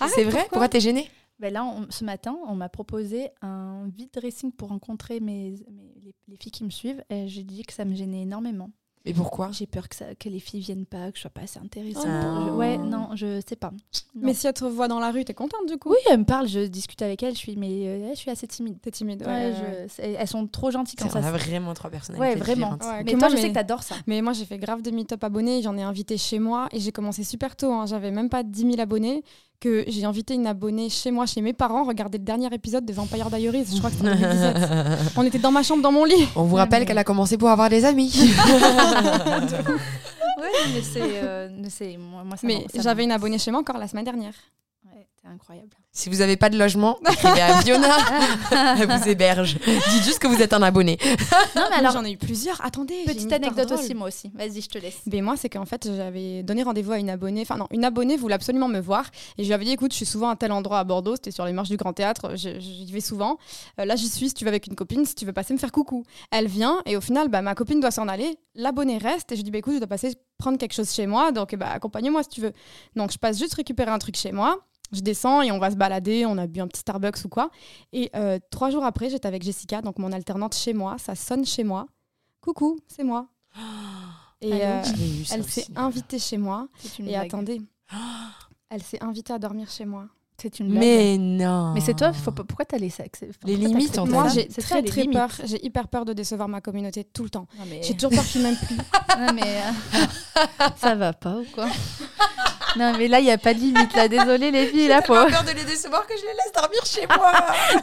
[0.00, 0.46] ma c'est vrai?
[0.48, 1.08] Pourquoi t'es gênée?
[1.38, 5.94] Ben là, on- ce matin, on m'a proposé un vide dressing pour rencontrer mes, mes-
[6.02, 7.02] les, les filles qui me suivent.
[7.10, 8.70] Et j'ai dit que ça me gênait énormément.
[9.06, 11.40] Et pourquoi J'ai peur que, ça, que les filles viennent pas, que je sois pas
[11.40, 12.04] assez intéressante.
[12.06, 12.46] Oh pour- non.
[12.48, 13.70] je- ouais, non, je sais pas.
[13.70, 13.78] Non.
[14.26, 16.24] Mais si elle te revoit dans la rue, t'es contente du coup Oui, elle me
[16.24, 18.78] parle, je discute avec elle, je suis, mais euh, je suis assez timide.
[18.82, 19.24] T'es timide.
[19.26, 19.54] Ouais,
[19.98, 21.44] je- elles sont trop gentilles quand On ça a se...
[21.44, 22.28] vraiment trois personnalités.
[22.28, 22.72] Ouais, vraiment.
[22.72, 23.94] Ouais, Mais toi, moi, je sais mais- que t'adores ça.
[24.06, 25.62] Mais moi, j'ai fait grave de meet-up abonnés.
[25.62, 27.72] J'en ai invité chez moi et j'ai commencé super tôt.
[27.72, 27.86] hein.
[27.86, 29.24] J'avais même pas 10 000 abonnés.
[29.60, 32.94] Que j'ai invité une abonnée chez moi, chez mes parents, regarder le dernier épisode de
[32.94, 33.66] Vampire Diaries.
[33.70, 35.12] Je crois que c'était en 2017.
[35.18, 36.26] On était dans ma chambre, dans mon lit.
[36.34, 38.10] On vous Ouais, rappelle mais- qu'elle a commencé pour avoir des amis.
[40.40, 41.02] Ouais, mais c'est...
[41.22, 41.48] euh,
[41.98, 44.32] moi, moi, Mais j'avais une abonnée chez moi encore la semaine dernière.
[45.22, 45.68] T'es incroyable.
[45.92, 47.94] si vous n'avez pas de logement, écrivez à Fiona.
[48.78, 49.58] Elle vous héberge.
[49.66, 50.98] Dites juste que vous êtes un abonné.
[51.54, 52.64] Non, mais Alors, j'en ai eu plusieurs.
[52.64, 53.04] Attendez.
[53.04, 54.30] petite anecdote aussi, moi aussi.
[54.34, 55.00] Vas-y, je te laisse.
[55.04, 57.42] Ben moi, c'est qu'en fait, j'avais donné rendez-vous à une abonnée.
[57.42, 59.04] Enfin, non, une abonnée voulait absolument me voir.
[59.36, 61.16] Et je lui avais dit, écoute, je suis souvent à tel endroit à Bordeaux.
[61.16, 62.34] C'était sur les marches du Grand Théâtre.
[62.36, 63.36] J'y vais souvent.
[63.78, 64.28] Euh, là, j'y suis.
[64.28, 66.02] Si tu vas avec une copine, si tu veux passer me faire coucou.
[66.30, 66.80] Elle vient.
[66.86, 68.38] Et au final, bah, ma copine doit s'en aller.
[68.54, 69.32] L'abonnée reste.
[69.32, 71.30] Et je lui dis, bah, écoute, je dois passer prendre quelque chose chez moi.
[71.30, 72.52] Donc, bah, accompagne-moi si tu veux.
[72.96, 74.56] Donc, je passe juste récupérer un truc chez moi.
[74.92, 76.26] Je descends et on va se balader.
[76.26, 77.50] On a bu un petit Starbucks ou quoi.
[77.92, 80.96] Et euh, trois jours après, j'étais avec Jessica, donc mon alternante chez moi.
[80.98, 81.86] Ça sonne chez moi.
[82.40, 83.28] Coucou, c'est moi.
[84.42, 84.82] Et Allô euh,
[85.32, 86.68] elle s'est invitée chez moi.
[86.98, 87.26] Et blague.
[87.26, 87.60] attendez,
[88.70, 90.06] elle s'est invitée à dormir chez moi.
[90.40, 90.80] C'est une blague.
[90.80, 91.74] Mais non.
[91.74, 93.22] Mais c'est toi, faut pas- pourquoi t'as les sexes?
[93.44, 95.18] Les limites, on Moi, j'ai très très limites.
[95.18, 95.30] peur.
[95.44, 97.46] J'ai hyper peur de décevoir ma communauté tout le temps.
[97.68, 97.82] Mais...
[97.82, 98.76] J'ai toujours peur qu'ils m'aiment plus.
[99.18, 100.06] Non, mais euh,
[100.76, 101.66] ça va pas ou quoi?
[102.76, 103.94] Non, mais là, il n'y a pas de limite.
[103.94, 104.08] Là.
[104.08, 105.14] Désolée, les filles, là, faut...
[105.14, 107.32] peur de les décevoir que je les laisse dormir chez moi.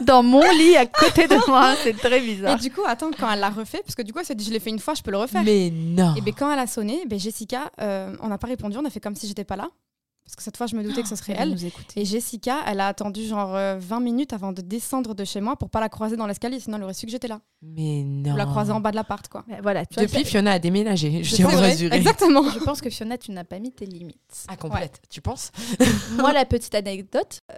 [0.02, 1.74] dans mon lit à côté de moi.
[1.82, 2.58] C'est très Et bizarre.
[2.58, 4.50] du coup, attends, quand elle l'a refait, parce que du coup, elle s'est dit, je
[4.50, 5.42] l'ai fait une fois, je peux le refaire.
[5.44, 6.14] Mais non.
[6.16, 8.90] Et bien quand elle a sonné, ben, Jessica, euh, on n'a pas répondu, on a
[8.90, 9.68] fait comme si j'étais pas là.
[10.28, 11.56] Parce que cette fois, je me doutais que ce serait elle.
[11.96, 15.56] Et Jessica, elle a attendu genre euh, 20 minutes avant de descendre de chez moi
[15.56, 17.40] pour pas la croiser dans l'escalier, sinon elle aurait su que j'étais là.
[17.62, 18.34] Mais non.
[18.34, 19.46] Ou la croiser en bas de l'appart, quoi.
[19.48, 21.22] Mais voilà, tu vois, Depuis, Fiona a déménagé.
[21.24, 21.96] Je vrai, rassurer.
[21.96, 22.42] Exactement.
[22.50, 24.44] je pense que Fiona, tu n'as pas mis tes limites.
[24.48, 25.00] Ah, complète.
[25.08, 25.50] Tu penses?
[26.18, 27.54] Moi, la petite anecdote, euh,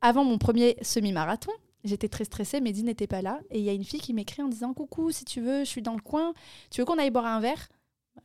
[0.00, 1.50] avant mon premier semi-marathon,
[1.82, 3.40] j'étais très stressée, Mehdi n'était pas là.
[3.50, 5.68] Et il y a une fille qui m'écrit en disant Coucou, si tu veux, je
[5.68, 6.32] suis dans le coin.
[6.70, 7.68] Tu veux qu'on aille boire un verre?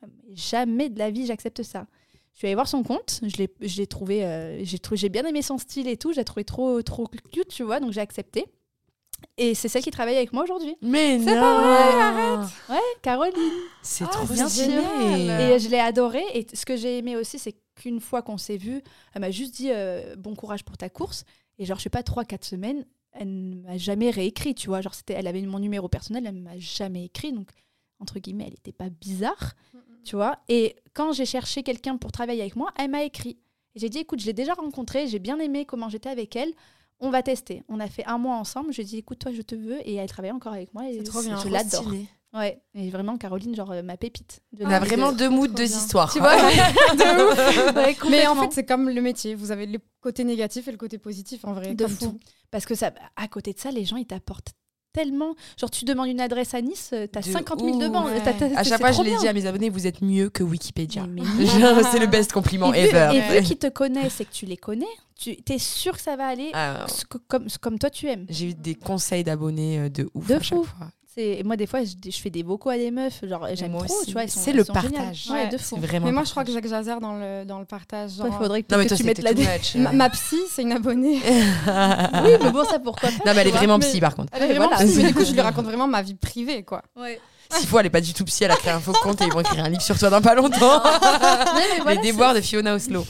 [0.04, 1.88] Euh, Jamais de la vie, j'accepte ça.
[2.34, 5.44] Je suis allée voir son compte, je l'ai, je l'ai trouvé, euh, j'ai, bien aimé
[5.44, 8.46] son style et tout, j'ai trouvé trop, trop cute, tu vois, donc j'ai accepté.
[9.38, 10.76] Et c'est celle qui travaille avec moi aujourd'hui.
[10.82, 11.42] Mais C'est non.
[11.42, 12.50] pas vrai, arrête.
[12.70, 13.34] Ouais, Caroline.
[13.82, 15.42] C'est Ah, trop bien génial.
[15.42, 16.26] Et je l'ai adorée.
[16.34, 18.82] Et ce que j'ai aimé aussi, c'est qu'une fois qu'on s'est vu,
[19.14, 21.24] elle m'a juste dit euh, bon courage pour ta course.
[21.58, 24.82] Et genre, je sais pas, 3-4 semaines, elle ne m'a jamais réécrit, tu vois.
[24.82, 27.32] Genre, c'était, elle avait mon numéro personnel, elle ne m'a jamais écrit.
[27.32, 27.50] Donc,
[28.00, 29.54] entre guillemets, elle n'était pas bizarre,
[30.04, 30.38] tu vois.
[30.50, 33.38] Et quand j'ai cherché quelqu'un pour travailler avec moi, elle m'a écrit.
[33.76, 36.52] J'ai dit, écoute, je l'ai déjà rencontrée, j'ai bien aimé comment j'étais avec elle.
[37.00, 37.64] On va tester.
[37.70, 38.72] On a fait un mois ensemble.
[38.72, 39.80] Je lui ai dit, écoute, toi, je te veux.
[39.88, 40.88] Et elle travaille encore avec moi.
[40.90, 41.38] Et C'est trop bien.
[41.44, 41.92] Je l'adore.
[42.34, 42.62] Ouais.
[42.76, 44.42] Et vraiment, Caroline, genre, euh, ma pépite.
[44.54, 44.88] de On a vie.
[44.88, 45.78] vraiment deux moods, deux bien.
[45.78, 46.12] histoires.
[46.14, 47.76] Tu vois De ouf.
[47.76, 49.36] Ouais, Mais en fait, c'est comme le métier.
[49.36, 51.74] Vous avez le côté négatif et le côté positif en vrai.
[51.76, 52.06] de comme fou.
[52.06, 52.20] tout.
[52.52, 54.54] Parce que ça, à côté de ça, les gens, ils t'apportent
[54.94, 55.36] tellement.
[55.60, 57.82] Genre, tu demandes une adresse à Nice, euh, t'as De 50 000 ouf.
[57.84, 58.06] demandes.
[58.12, 58.56] Ouais.
[58.56, 61.06] À chaque fois, je l'ai dit à mes abonnés, vous êtes mieux que Wikipédia.
[61.92, 63.10] C'est le best compliment Et vu, ever.
[63.36, 64.86] et vu qu'ils te connaissent et que tu les connais,
[65.20, 66.86] tu es sûr que ça va aller Ah,
[67.28, 68.26] comme, comme toi tu aimes.
[68.30, 70.64] J'ai eu des conseils d'abonnés euh, de ouf De à chaque fou.
[70.64, 70.88] fois.
[71.16, 73.74] C'est- et moi, des fois, je, je fais des vocaux à des meufs, genre j'aime
[73.74, 74.08] trop, aussi.
[74.08, 74.28] tu vois.
[74.28, 75.28] C'est le partage.
[75.30, 75.48] Ouais, Ouais.
[75.50, 75.76] de C'est fou.
[75.78, 76.08] vraiment.
[76.08, 76.64] Mais moi, je crois que partage.
[76.64, 78.16] j'exagère dans le, dans le partage.
[78.16, 79.76] Toi, il genre, faudrait que, Non, mais que toi, tu mettes la dé- much.
[79.76, 81.20] Ma, ma psy, c'est une abonnée.
[82.24, 84.30] Oui, mais bon, ça pourquoi pas Non, mais elle est vraiment Mais- psy par contre.
[84.34, 84.86] Elle est vraiment voilà.
[84.86, 86.82] psy, mais du coup, je lui raconte vraiment ma vie privée, quoi.
[86.96, 87.20] Ouais.
[87.52, 89.26] S'il faut, elle est pas du tout psy, elle a créé un faux compte et
[89.26, 90.82] ils vont écrire un livre sur toi dans pas longtemps.
[91.56, 93.06] mais voilà, les déboires de Fiona Oslo.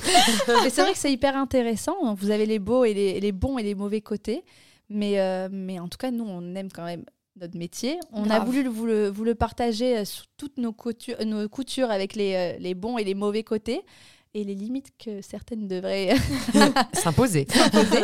[0.63, 1.95] Mais c'est vrai que c'est hyper intéressant.
[2.15, 4.43] Vous avez les beaux et les, les bons et les mauvais côtés.
[4.89, 7.05] Mais, euh, mais en tout cas, nous, on aime quand même
[7.39, 7.99] notre métier.
[8.11, 11.89] On a voulu vous le, vous le partager euh, sous toutes nos coutures, nos coutures
[11.91, 13.81] avec les, euh, les bons et les mauvais côtés
[14.35, 16.15] et les limites que certaines devraient
[16.93, 17.45] S'imposer.
[17.71, 18.01] poser.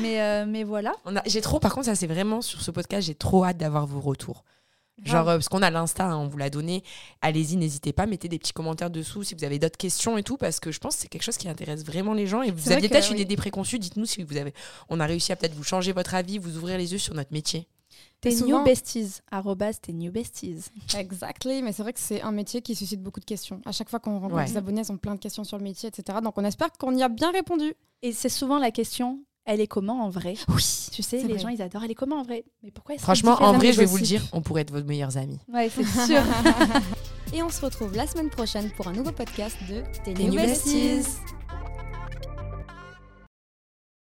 [0.00, 0.92] mais, euh, mais voilà.
[1.04, 3.56] On a- J'ai trop, par contre, ça c'est vraiment sur ce podcast, j'ai trop hâte
[3.58, 4.44] d'avoir vos retours.
[5.02, 6.84] Genre, euh, parce qu'on a l'Insta, hein, on vous l'a donné.
[7.20, 10.36] Allez-y, n'hésitez pas, mettez des petits commentaires dessous si vous avez d'autres questions et tout,
[10.36, 12.42] parce que je pense que c'est quelque chose qui intéresse vraiment les gens.
[12.42, 13.16] Et vous aviez peut-être eu oui.
[13.16, 14.54] des idées préconçues, dites-nous si vous avez.
[14.88, 17.32] On a réussi à peut-être vous changer votre avis, vous ouvrir les yeux sur notre
[17.32, 17.66] métier.
[18.20, 19.20] T'es souvent- new besties.
[19.30, 20.64] Arrobas, t'es new besties.
[20.96, 23.60] Exactly, mais c'est vrai que c'est un métier qui suscite beaucoup de questions.
[23.66, 24.46] À chaque fois qu'on rencontre Ouais.
[24.46, 26.18] des abonnés, ils ont plein de questions sur le métier, etc.
[26.22, 27.74] Donc on espère qu'on y a bien répondu.
[28.02, 30.36] Et c'est souvent la question elle est comment en vrai?
[30.48, 30.64] Oui.
[30.90, 31.38] Tu sais, les vrai.
[31.38, 32.46] gens, ils adorent elle est comment en vrai?
[32.62, 34.82] Mais pourquoi est-ce Franchement, en vrai, je vais vous le dire, on pourrait être vos
[34.82, 35.38] meilleurs amis.
[35.52, 36.22] Ouais, c'est sûr.
[37.34, 40.32] Et on se retrouve la semaine prochaine pour un nouveau podcast de Tes New.
[40.34, 41.02] Besties.